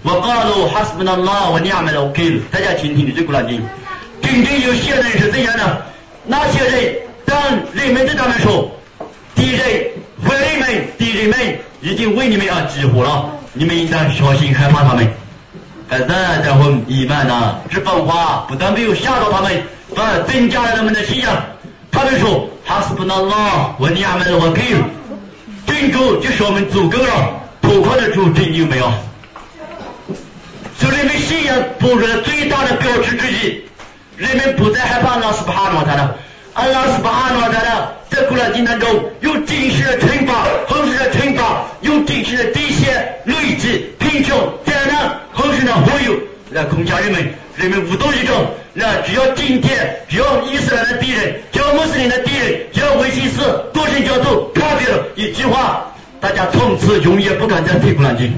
[0.05, 3.63] وقالوا حسبنا الله ونعم الوكيل 大家听听这古兰经，
[4.22, 5.86] 真正有信任是怎样的。
[6.26, 6.96] 那些人
[7.26, 7.38] 当
[7.74, 8.72] 人们对他们说
[9.36, 9.60] 敌人
[10.24, 13.32] 坏人们敌人们已经为你们而激活了。
[13.54, 15.12] 你们应当小心害怕他们。
[15.88, 19.64] 但是大家伙明白呢这番话不但没有吓到他们
[19.96, 21.44] 反而增加了他们的信仰。
[21.92, 24.64] 他们说哈是不能拉我娘们的我丢
[25.66, 27.36] 真主就是我们足够了。
[27.62, 28.92] 破坏了猪真的没有？
[30.80, 33.62] 就人们信仰部了最大的标志之一。
[34.20, 36.14] 人们不再害怕拉斯巴哈诺他了。
[36.54, 38.90] 阿拉斯巴哈诺他了，在古兰经当中
[39.22, 46.20] 用真实的惩罚，后世的惩罚，用真实的底线累积、贫穷、灾难、后世的忽悠
[46.52, 47.34] 来恐吓人们。
[47.56, 48.36] 人们无动于衷。
[48.74, 53.40] 那只要今天，只要伊斯兰的敌人，只要穆斯林的敌人，只要维新斯、
[53.74, 55.86] 多神教徒、卡比尔一句话，
[56.20, 58.34] 大家从此永远不敢再提古兰经，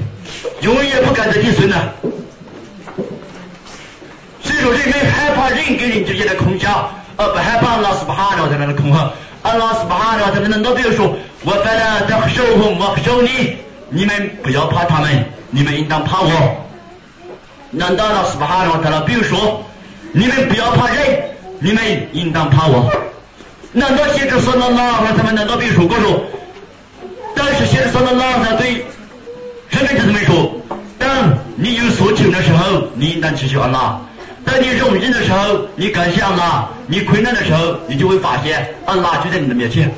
[0.60, 1.92] 永远不敢再提孙了。
[4.52, 6.86] 所以说，人们害怕人跟人之间的恐吓，
[7.16, 9.10] 而不害怕拉斯巴哈的他们的恐吓。
[9.42, 13.56] 阿拉斯巴哈的他们难道比如说，我本来在守护，我守你，
[13.88, 16.66] 你们不要怕他们，你们应当怕我。
[17.70, 19.64] 难道拉斯巴哈的他们比如说，
[20.12, 21.22] 你们不要怕人，
[21.58, 21.82] 你们
[22.12, 22.92] 应当怕我。
[23.72, 26.22] 难道先知说了拉他们难道比如说过说？
[27.34, 28.84] 但是先知说了拉他对
[29.70, 30.52] 人们就这么说：
[30.98, 31.08] 当
[31.56, 33.98] 你有所求的时候，你应当祈求安拉。
[34.44, 39.92] 当你容易的时候，你感谢安拉；你困难的时候，你就会发现安拉就在你的面前。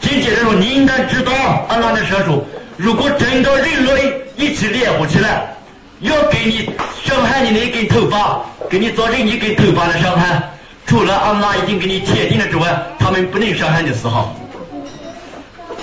[0.00, 1.32] 紧接着说，你应该知道
[1.68, 2.44] 安拉的舌说，
[2.76, 5.54] 如果整个人类一起联合起来，
[6.00, 6.70] 要给你
[7.04, 8.40] 伤害你的一根头发，
[8.70, 10.50] 给你造成一根头发的伤害，
[10.86, 14.34] 除了安拉已经给你铁定了之外，他们不能伤害你丝毫。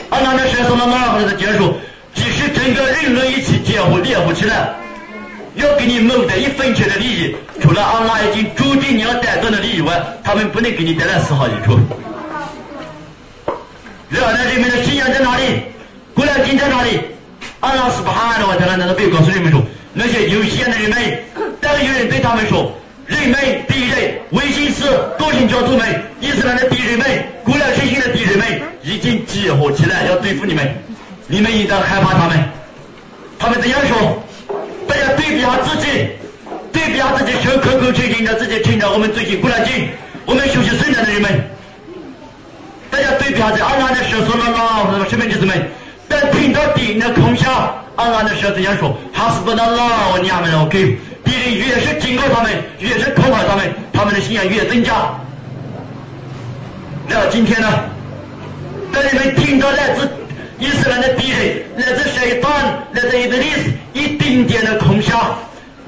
[0.10, 1.76] 安拉的舌说了那样的结束，
[2.16, 4.70] 即使整个人类一起结合联合起来。
[5.58, 11.80] 要给你谋得一分钱的利益，除了阿拉已经注定你要得到的利益外，他们不能给你带来丝毫益处。
[14.10, 15.44] 然后呢，人们的信仰在哪里？
[16.14, 17.00] 过来经在哪里？
[17.60, 19.62] 阿拉是不喊的话，他难道别告诉人们说，
[19.94, 20.98] 那些有信仰的人们，
[21.60, 22.72] 当有人对他们说，
[23.08, 24.86] 人们敌人、维新斯、
[25.18, 27.06] 多神教徒们、伊斯兰的敌人们、
[27.44, 28.46] 古兰圣经的敌人们，
[28.84, 30.76] 已经集合起来要对付你们，
[31.26, 32.38] 你们应当害怕他们。
[33.40, 34.24] 他们怎样说？
[34.88, 36.10] 大家对比下自己，
[36.72, 39.90] 对比下自己，手口口声声的自己听着我们最近古兰经，
[40.26, 41.50] 我们学习圣经的人们，
[42.90, 45.70] 大家对比下子，安拉的舌说了啦，什么什么意思们？
[46.08, 48.96] 但听到敌人的空下，安拉的舌怎样说？
[49.14, 50.98] 哈斯不那拉，我娘们了，OK。
[51.26, 55.14] 敌人越是警告他们，越是恐吓他们，他们的信仰越增加。
[57.10, 57.68] 那今天呢？
[58.94, 60.10] 当你们听到来自
[60.60, 62.52] 伊斯兰的敌人，来自谁端，
[62.92, 65.38] 来自伊德利斯，一丁点的空想，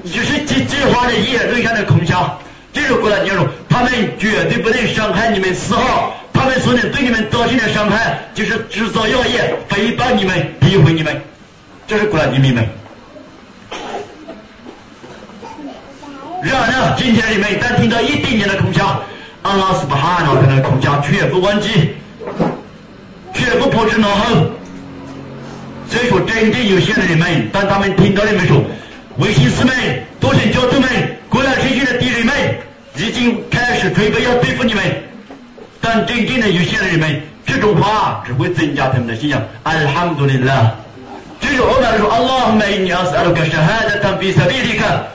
[0.04, 2.38] 就是极计划的言论上的空想。
[2.72, 6.14] 这是过来内容，他们绝对不能伤害你们丝毫。
[6.32, 11.20] 他们所能对你们造成的伤害，就是制造谣言，诽谤你们，诋毁你们。
[11.88, 12.66] 这是过来的明白。
[16.42, 19.02] 然而呢，今天你们但听到一丁点的空想，
[19.42, 21.90] 阿拉斯巴哈诺他的空想全部忘记，
[23.34, 24.46] 全部抛之脑后。
[25.90, 28.62] 所以说，真正有限的人们，当他们听到你们说，
[29.18, 29.74] 维新斯们、
[30.20, 30.88] 多神教徒们、
[31.28, 32.32] 国来神经的敌人们，
[32.96, 34.82] 已经开始准备要对付你们。
[35.80, 39.42] 但真正的有限的人们，这种话只会增加他们的信仰。
[39.64, 40.70] Alhamdulillah。
[41.40, 45.08] 这是我们说，Allahumma inni as'aluka shahadatan fi sabilika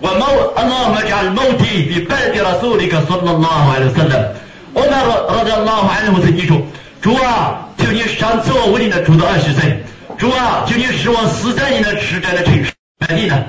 [0.00, 4.24] wa maw Allahumma ij'al mawti fi baladi rasulika sallallahu alaihi wasallam。
[4.72, 6.62] 我们说，radiyallahu anhu 曾经说，
[7.02, 9.83] 主啊，求你上赐我无定的主到二十岁。
[10.18, 13.44] 主啊，求你使我死在你的实在的城市麦地呢。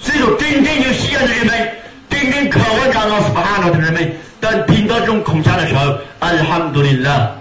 [0.00, 1.70] 所以说，真正有信仰的人们，
[2.10, 4.94] 真正渴望长老斯巴哈诺的人们，当听到。
[5.00, 7.36] 这种空暇的时候，阿哈姆杜林了，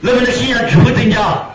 [0.00, 1.50] 人们的信仰只会增加。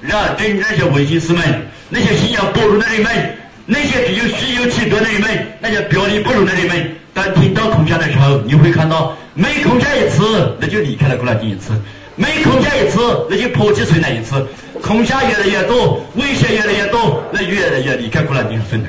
[0.00, 11.72] 让真正那些唯心师们，那些信仰薄弱的人们，那些只有虚有其表的人们，那些表里不容的人们，当听到空暇的时候，你会看到每空暇一次，那就离开了古兰经一次；
[12.16, 14.46] 每空降一次那就抛弃存在一次。
[14.82, 18.88] 空降越来越多危险越来越多那越来越离开古兰经的身体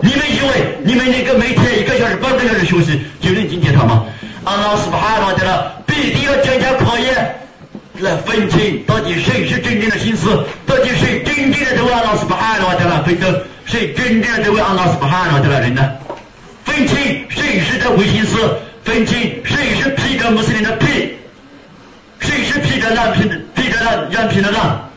[0.00, 4.04] 你们以为你们那个每天一个小时、半个小时休息就能进天堂吗？
[4.44, 7.41] 阿拉斯巴哈罗的了，必定要增加考验，
[7.98, 13.26] 来分清到底谁是真正的心思，到底谁真正的这位阿拉斯巴哈罗的了奋斗，
[13.64, 15.92] 谁真正的这位阿拉斯巴哈罗的了人呢？
[16.64, 16.96] 分清
[17.28, 21.16] 谁是这唯心思，分清谁是披着穆斯林的皮，
[22.20, 24.88] 谁是披着蓝皮的披着蓝羊皮的蓝。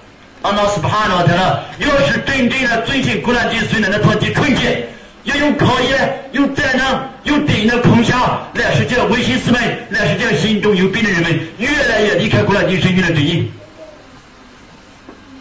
[0.42, 4.88] 阿拉斯巴哈罗的了，要是真正的遵循古兰经虽然的团体纯洁。
[5.25, 9.61] 要用考验、用灾难、用敌人的空下来使这维心师们，
[9.91, 13.51] 来使这心中有病的人们越来越离开古兰经圣经的指引。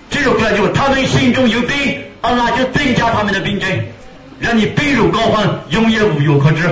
[0.10, 3.70] 这个古兰经，他们心中有病，阿拉就增加他们的病症，
[4.40, 6.64] 让你病入膏肓，永远无药可治。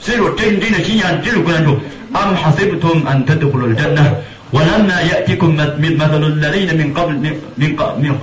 [0.00, 4.14] 所以说，真正的信仰，这个古兰经，أم حسبتم أن تدخلوا الجنة
[4.50, 7.36] ولما يأتكم مثل الذين من قبل من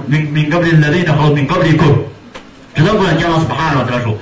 [0.10, 2.04] من من قبل الذين خلوا من قبلكم
[2.75, 4.17] 知道古兰讲了是不喊了这个说，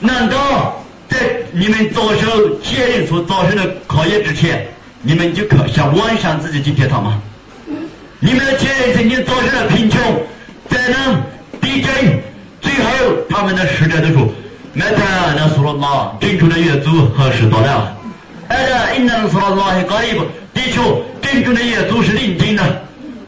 [0.00, 1.18] 难道在
[1.52, 4.68] 你们遭受戒律所遭受的考验之前，
[5.02, 7.20] 你们就可想妄想自己进天堂吗？
[8.20, 10.00] 你们的前人曾经遭受了贫穷、
[10.68, 11.22] 灾难、
[11.60, 12.20] 地震，
[12.60, 14.28] 最后他们的使者都说
[14.74, 17.72] ：“麦塔那苏拉拉，真主的月族何时到来？”
[18.48, 20.80] 哎呀，因那苏拉拉很高一步，的确，
[21.22, 22.62] 真主的月族是临近的。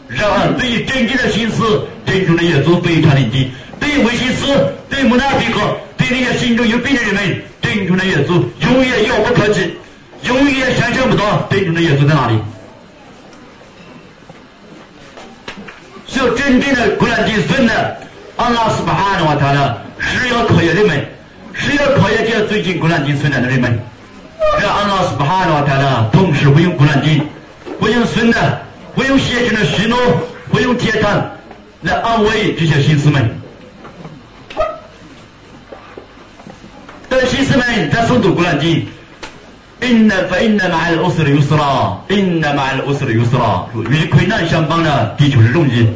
[0.08, 3.50] 然而，对于真正的心思，真主的月族非常临近。
[3.80, 4.46] 对维西斯，
[4.88, 5.58] 对穆纳比克，
[5.96, 9.76] 对那些心中有病的人们，真正的耶稣永远遥不可及，
[10.22, 12.38] 永远想象不到真正的耶稣在哪里。
[16.06, 17.72] 所以真正的古兰经孙呢，
[18.36, 21.06] 阿拉斯巴哈的话，他呢是要考验人们，
[21.54, 23.80] 是要考验这最近古兰经孙的人们。
[24.60, 27.26] 让阿拉斯巴哈的话，他呢同时会用古兰经，
[27.80, 28.62] 会用孙的，
[28.94, 29.98] 会用先进的许诺，
[30.52, 31.30] 会用天堂
[31.82, 33.39] 来安慰这些心思们。
[37.10, 38.86] 但心思们在诵读古兰经
[39.80, 45.88] ，inna fa inna ma'al usri yusra，inna ma'al usr yusra，与困难相帮的，的确是容易；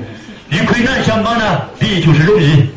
[0.51, 2.69] 与困难相帮的，的确是容易。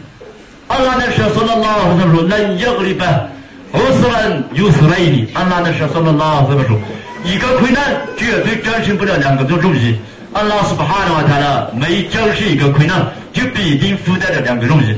[0.68, 3.28] 阿拉那时候说了拉，他们说能要个礼拜
[3.74, 5.26] ，usran yusraini。
[5.34, 6.80] 阿拉那时候说了拉，他说
[7.24, 7.84] 一个困难
[8.18, 9.98] 绝对战胜不了两个都容易。
[10.34, 14.96] 阿拉是不哈的话，他呢每战胜一个困难，就必定附带着两个容易。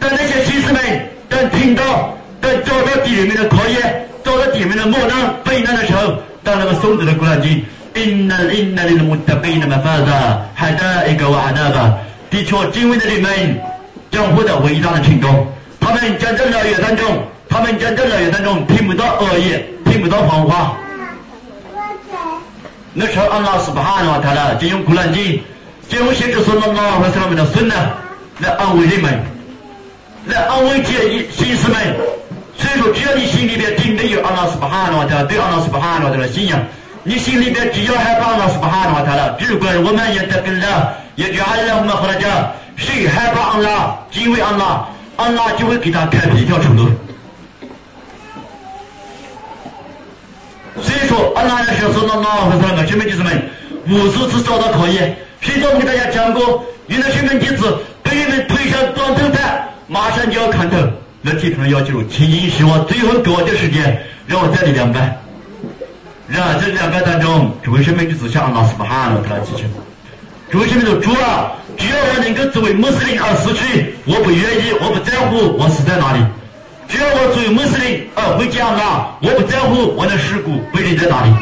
[0.00, 0.82] 但那些心思们，
[1.28, 2.17] 但听到。
[2.40, 7.64] 在遭到敌人们的考验，遭到敌人们的磨难、背难的时候，当那个诵读的古兰经
[7.94, 11.98] ，inna inna lil muttaqina mafaza，还的一个瓦纳吧，
[12.30, 13.60] 的确，敬畏的人们
[14.10, 15.46] 将获得伟大的成功。
[15.80, 20.76] 他们将在乐园当中，他们将在乐园当中听不到恶言，听不到谎话。
[22.94, 25.42] 那时候，安拉斯巴哈纳他了，就用古兰经，
[25.88, 27.74] 就用先知说的拉和上面的孙呢，
[28.38, 29.20] 来安慰人们，
[30.26, 31.96] 来安慰这些心思们。
[32.58, 36.60] 所以说，只要你心里边真的有阿拉斯巴哈的话，他对阿拉斯巴哈的话的信仰，
[37.04, 46.90] 你心里边只要害怕阿拉斯巴哈的话，他了，只管我们也得跟了，也就阿拉我们和他讲，谁害怕阿拉，敬畏阿拉，阿拉就会给他开辟一条出路。
[50.82, 53.50] 所以说，阿拉的时候说到哪和什么，兄弟子们，
[53.88, 55.16] 无数次遭到考验。
[55.40, 60.76] 谁早给大家讲过，有的兄弟子被人们推上断头台，马上就要砍头。
[61.30, 65.18] 那提出来要求，请允许我最后给我点时间，让我再立两拜。
[66.26, 69.64] 然后这两拜当中，诸位兄弟就向阿拉斯巴哈了，给他祈求。
[70.50, 76.24] 诸位兄弟说：主啊，只要我能够作为穆斯林而死去，我不愿意，我不在乎我死在哪里。
[76.88, 81.32] 只要我作为穆斯林而回家了，我不在乎我的尸骨被扔在哪里。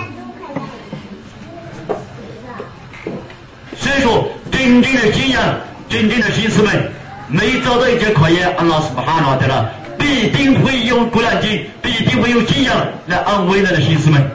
[3.79, 6.91] 所以说，真正的信仰、真正的心思们，
[7.29, 14.31] 没找到一件考验，安拉斯巴哈纳的了，必定会用古兰经，必定会用信仰来安慰他的心思们。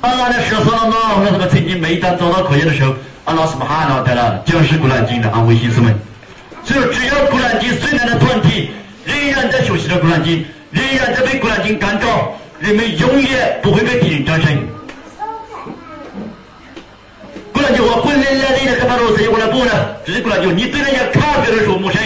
[0.00, 2.94] 安拉的使者说了嘛，我们曾经每当遭到考验的时候，
[3.24, 5.96] 安拉斯巴哈纳的了，将是古兰经来安慰心思们。
[6.64, 8.70] 所以只要古兰经虽然的团体
[9.04, 14.58] 仍然在学习着古兰经，仍然在被古兰经感召，人们永远不会被敌人战胜。
[17.62, 19.70] 古兰经说：“混来来的那个巴罗谁过来不呢？”
[20.04, 22.02] 这是古兰经，你对那些看别的说陌生，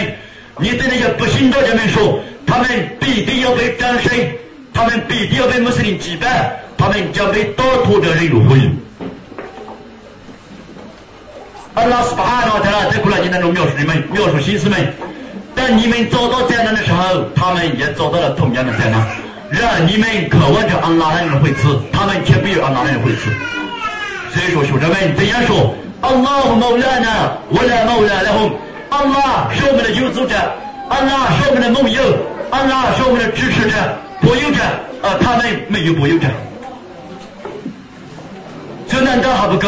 [0.59, 2.67] 你对那些不信道的人说，他们
[2.99, 4.11] 必定要被战胜，
[4.71, 8.69] 他们必定要被穆斯林击败，他们将被刀屠的人入灰。
[11.73, 14.93] 安拉斯巴哈纳在在古兰经当中描述你们，描述心思们。
[15.55, 19.07] 当你们遭到灾难的时候，他们也遭到了同样的灾难。
[19.49, 23.31] 让你们渴望着阿拉的人回赐，他们却没有阿拉的人回赐。
[24.37, 25.73] 所以说，兄弟们怎样说？
[25.99, 27.09] 安拉谋拉呢？
[27.49, 28.51] 我来谋拉了红。
[28.87, 30.35] 安拉是我们的救助者，
[30.87, 32.03] 安拉是我们的盟友，
[32.51, 33.75] 安拉是我们的支持者、
[34.21, 34.61] 保佑者，
[35.01, 36.27] 而他们没有保佑者。
[38.87, 39.67] 这难道还不够？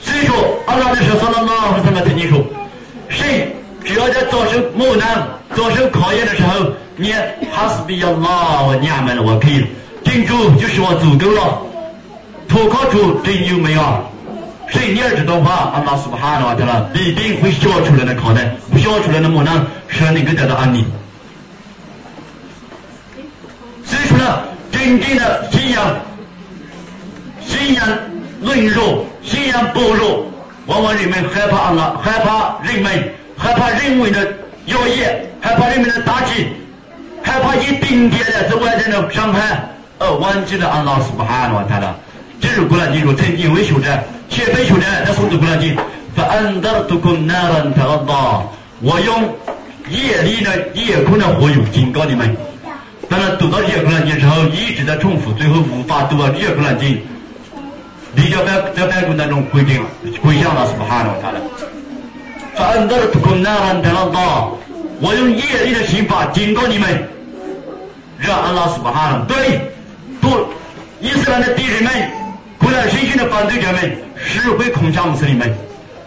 [0.00, 2.44] 所以说，安拉的说，萨拉拉和他们曾经说，
[3.08, 5.26] 谁只要在遭受磨难、
[5.56, 7.12] 遭受考验的时候，你
[7.52, 9.66] 哈斯比亚拉我娘们了，我可以。
[10.04, 11.62] 真主就是我足够了，
[12.48, 13.82] 托靠主真有没有？
[14.70, 20.84] 谁念这段话，阿拉斯巴哈纳的了，必定会笑出来的考难，消除来的磨难，使能够得到安宁。
[23.82, 25.96] 所以说呢，真正的信仰，
[27.40, 27.88] 信仰
[28.42, 30.26] 软弱，信仰薄弱，
[30.66, 34.20] 往往人们害怕阿拉，害怕人们，害怕人为的
[34.66, 36.46] 妖孽，害怕人们的打击，
[37.22, 39.66] 害怕一丁点的这外在的伤害。
[39.98, 41.96] 而忘记了安拉斯巴哈纳他了。
[42.40, 43.98] 这是古兰经说，曾经为学者，
[44.30, 45.76] 前辈学者在诵读古兰经，
[46.14, 48.42] 发安德杜库纳兰塔拉，
[48.80, 49.34] 我用
[49.90, 52.36] 夜里的夜空的火油警告你们。
[53.08, 57.00] 当然读到这些古兰经之后，一直在重复，最后无法读完这些古兰经，
[58.14, 59.88] 你就在在半空当中归定了，
[60.22, 61.40] 归向了斯巴哈纳他了。
[62.54, 64.46] 发安德杜库纳兰塔拉，
[65.00, 67.08] 我用夜里的刑法警告你们，
[68.18, 69.72] 让安拉斯巴哈纳对。
[70.20, 70.48] 不，
[71.00, 71.92] 伊斯兰的敌人们，
[72.58, 75.56] 古兰圣训的反对者们，是会恐吓穆斯林们，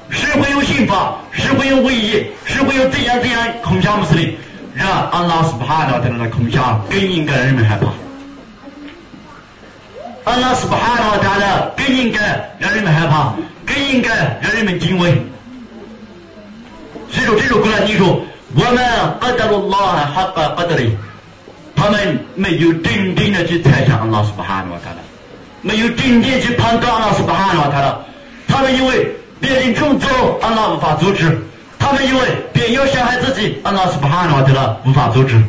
[0.09, 4.35] 是会用刑法，是会用威胁，是会用怎样怎样恐吓穆斯林，
[4.73, 7.87] 让安拉斯帕哈纳在那恐吓，更应该让人们害怕。
[10.23, 13.33] 安拉斯帕哈纳在那更应该让人们害怕，
[13.65, 15.21] 更应该让人们敬畏。
[17.09, 18.21] 所以说，这首古兰经说，
[18.53, 18.85] 我们
[19.19, 20.97] 阿达鲁拉哈巴阿德里。
[21.80, 24.98] 他们没有真正的去猜想安拉斯巴哈纳他了，
[25.62, 28.04] 没有真正去判断安拉斯巴哈纳他了。
[28.48, 31.28] 他们因为别人这么做，安拉无法阻止；
[31.78, 32.22] 他们因为
[32.52, 35.42] 别人要伤害自己，安拉斯巴哈纳他了无法阻止。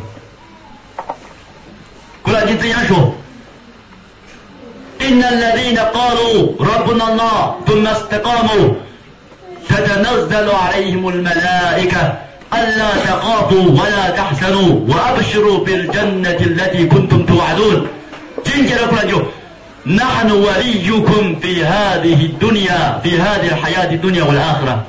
[2.21, 3.13] 古兰经怎样说？
[4.99, 8.65] إن الذين قالوا ربنا الله ثم استقاموا
[9.69, 12.17] تتنزل عليهم الملائكة
[12.53, 17.88] ألا تخافوا ولا تحزنوا وأبشروا بالجنة التي كنتم توعدون
[18.43, 19.21] 紧接着过来就
[19.86, 24.84] نحن وليكم في هذه الدنيا في هذه الحياة الدنيا والآخرة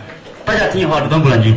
[0.44, 1.56] 大家听好这段古兰经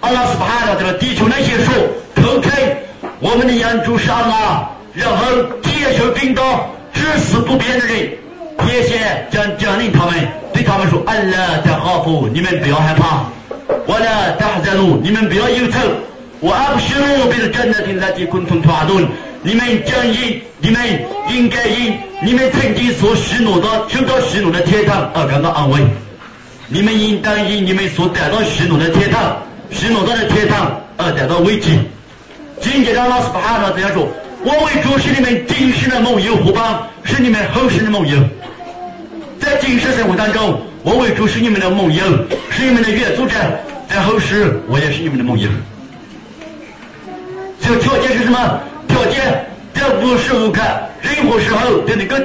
[0.00, 1.72] 阿拉斯巴哈纳的地球那些树
[2.14, 2.76] 头开
[3.20, 5.24] 我们的眼珠是阿拉然后
[5.62, 8.10] 接受领导至死不变的人
[8.58, 10.14] 天仙将降临他们
[10.52, 13.24] 对他们说安拉在哈夫你们不要害怕
[13.85, 15.79] 我呢，大家路，你们不要忧愁。
[16.39, 19.07] 我阿不许路边的真的听在地共同团顿。
[19.41, 20.81] 你们将因，你们
[21.29, 25.79] 应该因你们曾经所许诺的、受到许诺的天堂而感到安慰。
[26.67, 29.37] 你们应当因你们所得到许诺的天堂、
[29.69, 31.79] 许诺到的天堂而得到慰藉。
[32.61, 34.07] 紧接着老师巴哈这样说：
[34.43, 38.17] 我为主是你们今生的盟友伙伴，是你们后世的盟友。
[39.39, 40.61] 在今世生活当中。
[40.83, 42.03] 我为主是你们的盟友，
[42.51, 43.35] 是你们的原组者，
[43.89, 45.49] 在后世我也是你们的盟友。
[47.61, 48.59] 这个条件是什么？
[48.89, 50.61] 条件在无时无刻、
[51.01, 52.17] 任何时候都能够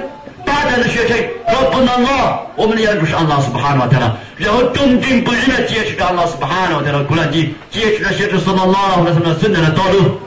[0.45, 2.41] 大胆的宣称，我不能啊！
[2.57, 10.19] 我们的眼主是安拉斯巴哈纳特了，然后忠贞不渝的坚持着安拉斯巴哈纳特了古兰经，坚持着写着说到拉或者什么圣人的道路，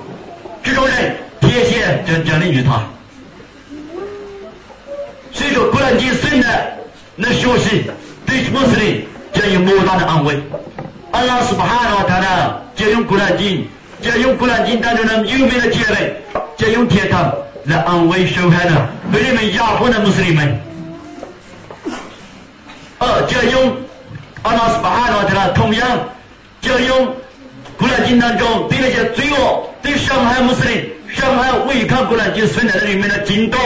[0.64, 2.82] 这种人天线将降临于他。
[5.34, 6.78] 所以说古兰经虽然
[7.18, 7.84] 能学习。
[8.32, 10.42] 对穆斯林将有莫大的安慰。
[11.12, 13.68] 阿拉斯巴哈纳他呢，将用古兰经，
[14.02, 16.16] 将用古兰经当中的有名的经文，
[16.56, 20.62] 将用天堂来安慰受害的被人们压迫的穆斯林们。
[23.00, 23.76] 呃，就用
[24.44, 25.86] 阿拉斯巴哈诺特拉，同样
[26.62, 27.14] 就用
[27.78, 33.60] 古兰经当中对那些罪恶、对伤害穆斯林、伤害违抗古兰经存在的人们的警告，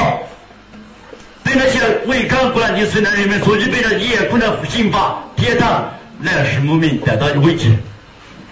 [1.44, 5.90] 对那些违抗古兰经存在的人们所具备的严酷的刑罚、铁堂，
[6.22, 7.70] 来使牧民得到慰藉，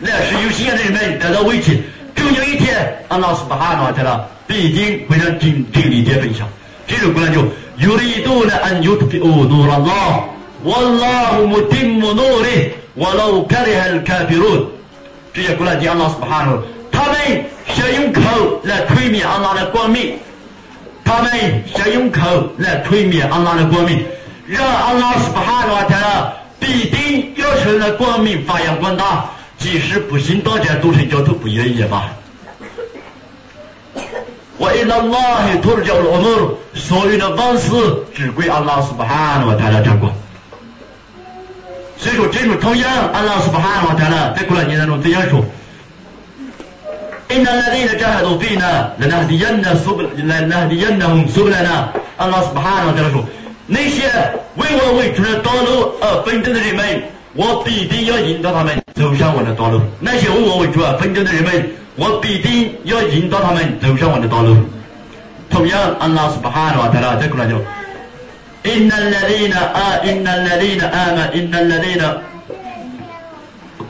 [0.01, 1.81] 来使有信仰的人们得到慰藉。
[2.15, 6.49] 终有一天，阿拉斯巴哈诺特拉必定会让真真理解分享。
[6.87, 7.45] 这首古兰就。
[7.81, 10.25] يريدون أن يطفئوا نور الله
[10.65, 14.67] والله متم نوره ولو كره الكافرون
[15.33, 17.15] 这些古兰经，阿拉斯巴哈诺，他们
[17.69, 20.15] 想用口来推灭阿拉的光明，
[21.04, 21.32] 他们
[21.76, 22.22] 想用口
[22.58, 24.04] 来推灭阿拉的光明，
[24.48, 29.26] 让阿拉斯巴哈诺他必定要求那光明发扬光大，
[29.58, 32.10] 即使不信大家都成教徒不愿意吧。
[34.58, 37.70] 我因阿拉托尔教罗姆，所有的万事
[38.16, 40.12] 只归阿拉斯巴哈诺他来掌管。
[41.98, 45.44] 所以说，这种同样，阿拉斯巴哈诺他来在过两年当中这样说：，
[47.33, 51.89] 因那那里的这还都非呢，那那的人呢，说不，那那的人呢，说不来呢。
[52.17, 53.25] 阿拉斯巴哈诺他来说，
[53.67, 54.03] 那些
[54.57, 57.03] 为我为主的道路而奋斗的人们，
[57.35, 59.81] 我必定要引导他们走上我的道路。
[60.01, 61.71] 那些为我为主而奋斗的人们。
[62.01, 64.57] 我必定要引导他们走上我的道路。
[65.51, 67.57] 同样，安拉斯巴哈诺塔拉在过来就，
[68.63, 72.01] إن الذين آ إن الذين آمن إن الذين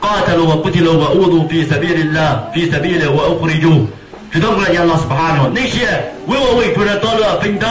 [0.03, 3.87] قاتلوا وقتلوا وأوذوا في سبيل الله في سبيله وأخرجوا
[4.31, 5.87] 知道过来讲，老师巴哈诺，那些
[6.27, 7.67] 为我为主的道路奋斗，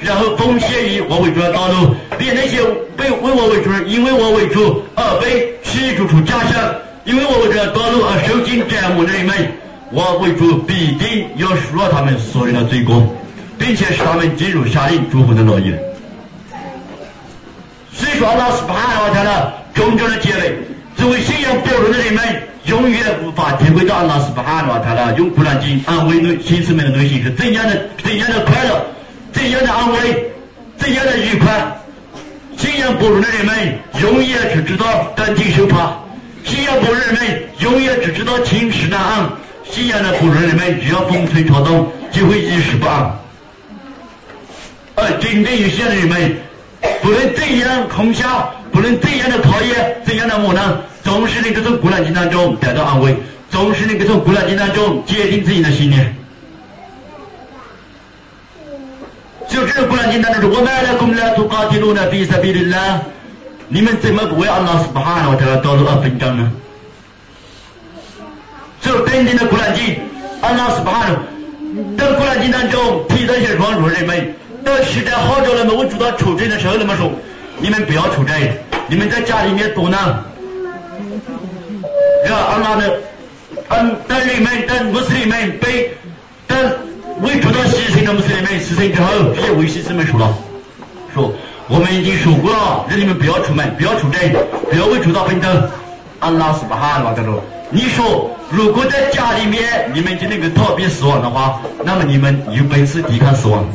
[0.00, 2.62] 然后奉献于我为主的道路，比那些
[2.96, 6.74] 被为我为主，因为我为主而被驱逐出家乡，
[7.04, 9.34] 因为我为主的道路而受尽折磨的人们。
[9.94, 13.14] 我为主必定要赎他们所有的罪过，
[13.58, 15.78] 并且使他们进入下令祝福的乐园。
[17.92, 20.58] 所以说，老师巴拉他了种种的结尾，
[20.97, 22.23] 作为信仰薄弱的人们，
[22.65, 28.85] 永远无法体会到阿拉斯巴哈诺他了用古兰经安慰内心士们的内心是怎样的怎样的快乐，
[29.31, 30.31] 怎样的安慰，
[30.77, 31.49] 怎样的愉快。
[32.57, 34.85] 信仰薄弱的人们永远只知道
[35.15, 35.93] 担惊受怕，
[36.43, 39.29] 信仰薄弱的人们永远只知道情势难安。
[39.69, 43.11] 信仰的普通人们，只要风吹草动，就会一时不安；
[44.95, 46.37] 而真正有信仰的人们，
[47.01, 53.17] 不论怎样空想，不论怎样的考验，怎样的磨难，总是能够从孤兰经当中得到安慰，
[53.49, 56.15] 总是能够从孤兰经当中坚定自己的信念。
[59.49, 63.01] 就这个孤兰经当中：“我买了公了，图高铁路呢，比萨比的啦，
[63.67, 65.29] 你们怎么不为阿拉斯巴哈呢？
[65.31, 66.51] 我这道路而奋战呢？”
[68.79, 69.97] 就等定的古兰经，
[70.41, 71.17] 阿拉斯巴哈诺，
[71.97, 75.73] 在古兰经当中提到一些软弱人们，当时代好着了么？
[75.73, 77.11] 我知道出征的时候那么说，
[77.59, 78.39] 你们不要出征，
[78.87, 80.23] 你们在家里面躲难。
[82.25, 82.99] 让阿拉的，
[83.69, 85.91] 嗯，当人们等穆斯林们被
[86.47, 86.57] 等
[87.21, 90.33] 为主道牺牲的穆斯林们牺牲之后，这些维西斯们说了，
[91.13, 91.33] 说
[91.67, 94.19] 我们已经说过了，让你们不要出门，不要出征，
[94.69, 95.47] 不要为主道奋斗。
[96.19, 97.43] 阿拉斯巴哈诺他说。
[97.69, 103.65] 你说，如果在家里面你们就能够逃避死亡的话，那么你们有本事抵抗死亡。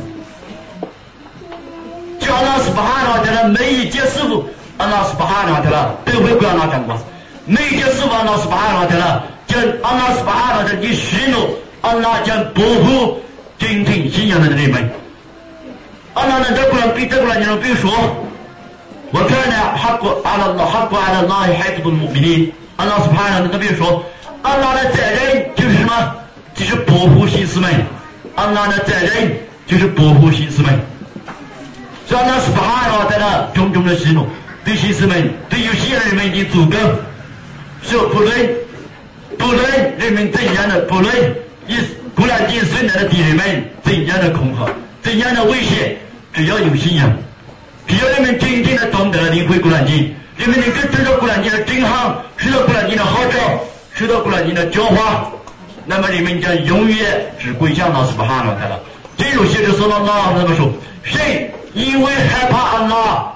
[2.18, 4.46] 就阿拉斯巴哈纳的每一件事物，
[4.78, 6.98] 阿拉斯巴哈纳的都会管阿拉掌管。
[7.44, 11.48] 每一件事，阿拉斯巴哈纳的将阿拉斯巴哈纳的你许诺，
[11.80, 13.20] 阿拉将保护
[13.58, 14.90] 真正信仰的人们。
[16.14, 17.90] 阿拉呢，这不能比这不能你们比如说，
[19.10, 24.04] 我看呢，哈古阿拉哈古阿拉那海子不努比阿拉斯帕纳，那比如说，
[24.42, 26.14] 阿拉的责任就是什么？
[26.54, 27.70] 就是保护信士们。
[28.34, 30.80] 阿拉的责任就是保护信士们。
[32.06, 34.26] 所以阿拉斯帕纳在那种种的喜怒，
[34.64, 36.78] 对信士们，对有些人们已经足够。
[37.82, 38.32] 说不论
[39.36, 41.14] 不论人们怎样的，不论
[41.66, 41.76] 以
[42.14, 44.72] 古兰经孙来的敌人们怎样的恐吓，
[45.02, 45.98] 怎样的威胁，
[46.32, 47.12] 只要有信仰，
[47.88, 50.14] 只要人们真正的懂得领会古兰经。
[50.36, 53.38] 人们能够知道古兰经的真行，知道古兰经的号召，
[53.94, 55.30] 知道古兰经的教化，
[55.86, 58.80] 那么人们将永远只归向那斯巴哈纳他了。
[59.16, 60.72] 正如先知说到那那么说，
[61.02, 63.32] 谁因为害怕安拉，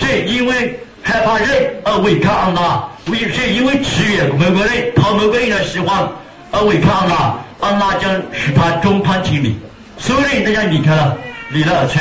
[0.00, 1.46] 谁因为害怕人
[1.84, 6.08] 而违抗安拉，为谁因为吃悦某个人讨某个人的喜欢
[6.50, 9.56] 而违抗安拉，安拉将使他众叛亲离，
[9.98, 11.16] 所有人都将离开了，
[11.50, 12.00] 离了而去，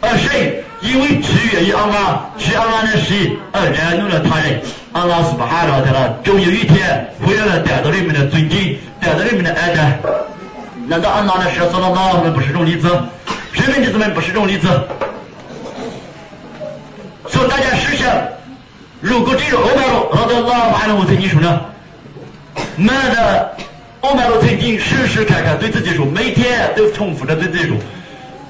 [0.00, 0.62] 而谁？
[0.80, 4.60] 因为取悦于安拉，取安拉的事而惹怒了他人，
[4.92, 9.98] 安拉是不害了他了，终有一天会让他得到人们的尊敬，得到人们的爱戴。
[10.86, 12.88] 难道安拉的事说到那我们不是这种例子？
[13.52, 14.68] 神的弟子们不是这种例子。
[17.30, 18.10] 所以大家试想，
[19.00, 21.60] 如果这个欧麦罗拉德拉完了，我曾经说呢，
[22.76, 23.56] 妈的，
[24.00, 27.76] 欧麦罗曾经时时刻刻对自己说，每天都重复着对自己说，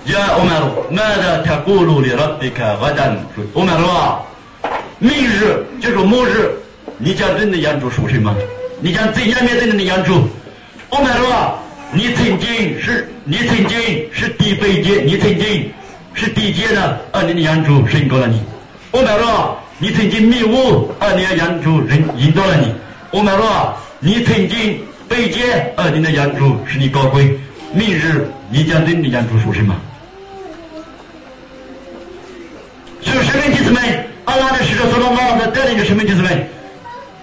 [0.06, 4.24] 呀，欧麦罗，妈的，他过路的了，别看我单说，欧麦罗，
[4.98, 6.50] 明日就说末日，
[6.98, 8.34] 你将真的养猪属什么？
[8.80, 10.28] 你将怎样面对你的养猪？
[10.90, 11.58] 欧麦罗，
[11.92, 13.78] 你曾经是，你曾经
[14.12, 15.70] 是第北界，你曾经
[16.14, 18.40] 是第几阶的，啊，你的养猪胜过了你。
[18.98, 22.74] 欧麦罗，你曾经迷雾，啊，你的养猪人引导了你。
[23.12, 27.38] 欧麦罗，你曾经北阶，啊，你的养猪使你高贵。
[27.72, 29.72] 明日你将对你的养猪说什么？
[33.00, 33.80] 所以，生命弟子们，
[34.24, 36.48] 阿拉的使者说到那的带领着生命弟子们，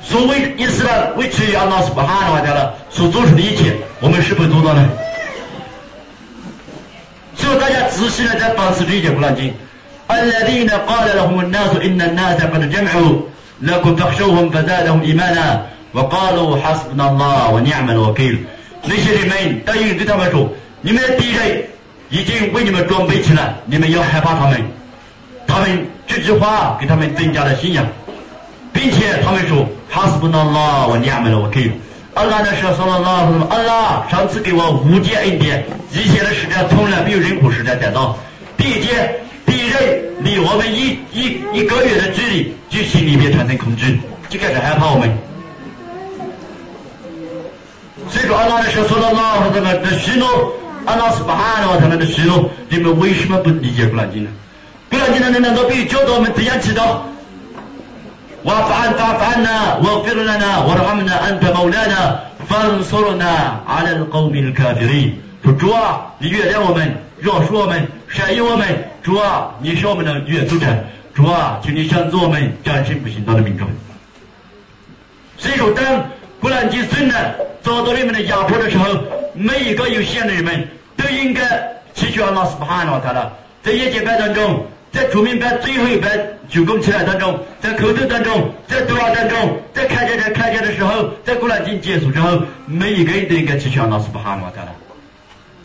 [0.02, 4.90] 所谓伊斯兰为取阿拉斯巴哈的话了，所做出的一切，我们是否做到呢？
[7.36, 9.54] 所以大家仔细的在反思这一点古兰经。
[10.11, 13.21] الذين قال لهم الناس إن الناس قد جمعوا
[13.63, 18.39] لكم فاخشوهم فزادهم إيمانا وقالوا حسبنا الله ونعم الوكيل
[18.83, 20.49] 那些人们答应对他们说，
[20.81, 21.63] 你们的敌人
[22.09, 24.61] 已经为你们装备起来，你们要害怕他们。
[25.47, 27.87] 他们这句话给他们增加了信仰，
[28.73, 31.71] 并且他们说，حسبنا الله ونعم الوكيل。
[32.15, 33.47] 安拉的说，说了拉什么？
[33.49, 38.19] 安拉上次给我无界恩典，以前的时代从来没有任何时代得到，
[38.57, 39.21] 并且。
[39.47, 45.11] 敌人离我们一一一个月的距离，就心里面产生恐惧，就开始害怕我们。
[48.09, 50.53] 所以说，阿拉的说说到那他们的许诺，
[50.87, 54.31] 阿拉是不喊的话，他们的许诺，你们为什么不理解古兰经呢？
[54.91, 57.03] 古兰经的难道必须教导我们怎样祈祷？
[58.43, 65.21] وفعل فعلنا واغفر لنا وارحمنا أنت مولانا فانصرنا على القوم الكافرين
[65.54, 68.68] 主啊，你原谅我们，饶恕我们，善于我们。
[69.04, 70.68] 主啊，你是我们的元祖者。
[71.14, 73.68] 主啊，请你向我们战胜不信道的民众。
[75.38, 76.06] 所以说，当
[76.40, 77.16] 古兰经孙呢
[77.62, 78.86] 遭到人们的压迫的时候，
[79.34, 80.68] 每一个有限的人们
[80.98, 81.42] 都应该
[81.94, 83.32] 祈求阿拉斯巴哈纳他了。
[83.64, 86.10] 在夜间班当中，在出明班最后一班
[86.50, 94.72] 鞠躬起来当中，在口头当中，在对话当中，在开讲在开讲的时候，在古兰经结束之后，每一个人都应该祈求阿拉斯巴哈纳他了。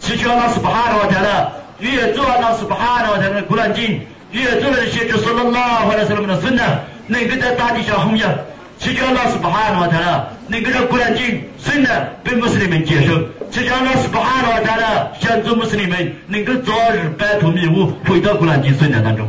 [0.00, 1.52] 祈求阿拉斯巴哈纳他了。
[1.78, 4.00] 越做阿拉斯巴哈的话，才能古兰经；
[4.32, 6.62] 越做了些就说了拉或者是那么的孙呢，
[7.06, 8.30] 能够在大地上弘扬。
[8.78, 11.88] 祈求阿拉斯巴哈的话，才能能够让古兰经孙呢
[12.22, 13.18] 被穆斯林们接受。
[13.50, 19.26] 祈求阿拉斯巴哈的话，才能想做穆斯林们能够早日摆脱迷雾，回到古兰经孙呢当中。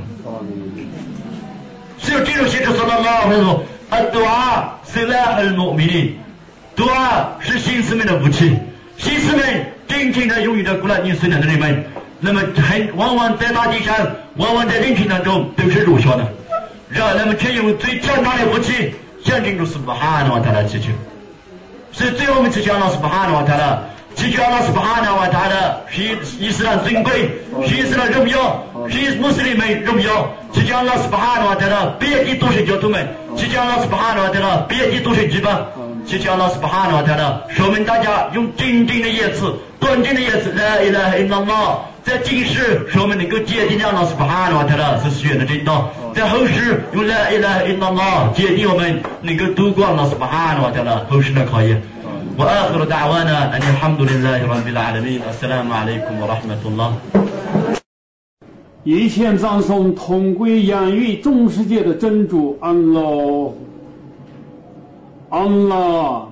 [1.99, 6.17] 所以这种先知说了拉或者说啊，杜阿是拉很莫名的，
[6.75, 8.57] 杜阿是新士们的武器，
[8.97, 11.83] 新士们真正的拥有着古兰经孙呢的人们。
[12.21, 13.93] 那么很往往在大地上，
[14.37, 16.25] 往往在人群当中都是弱小的，
[16.87, 18.93] 让他们却用最强大的武器
[19.25, 20.91] 象征着斯巴哈纳瓦塔拉祈求。
[21.91, 23.79] 所以最后我们祈求阿拉斯巴哈纳瓦塔拉，
[24.15, 26.03] 祈求阿拉斯巴哈纳瓦塔拉是
[26.39, 27.29] 伊斯兰尊贵，
[27.67, 30.31] 是伊斯兰荣耀，是穆斯林们荣耀。
[30.53, 35.51] 祈求阿拉斯巴哈纳瓦塔拉别地都是教徒们，祈求阿拉斯巴哈纳瓦塔拉别地都是基本。
[36.05, 41.78] 祈求阿拉斯巴哈纳瓦塔拉，说明大家用真正的言辞，端正的言辞来来来拉拉。
[42.02, 51.82] 在今世，使我们能够坚定阿拉斯巴哈纳瓦塔拉是选的真道；在后世，用来一来一拉拉坚定我们能够度过阿拉斯巴哈纳瓦塔拉后世的考验。
[52.38, 56.92] وآخر دعوانا أن الحمد لله رب العالمين السلام عليكم ورحمة الله
[58.84, 63.00] 一切赞颂同归养育众世界的真主安拉，
[65.30, 66.28] 安拉，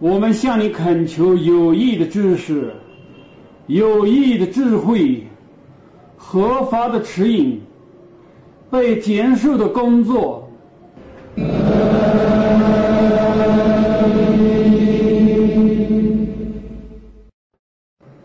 [0.00, 2.72] 我们向你恳求有益的知识。
[3.66, 5.26] 有益的智慧，
[6.16, 7.60] 合法的指引，
[8.70, 10.50] 被减受的工作。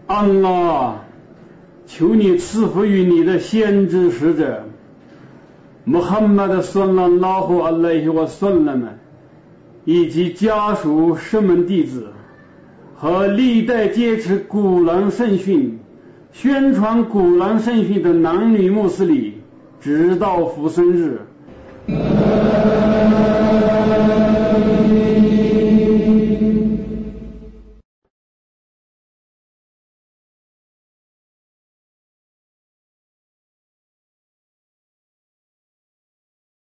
[0.07, 1.03] 安拉，
[1.85, 4.64] 求你赐福于你的先知使者
[5.84, 8.97] 穆罕默德·算拉拉胡阿莱希瓦算拉们，
[9.86, 12.07] 以及家属、师门弟子。
[12.98, 15.80] 和历代坚持古兰圣训、
[16.32, 19.34] 宣传古兰圣训的男女穆斯林，
[19.82, 21.20] 直到福生日。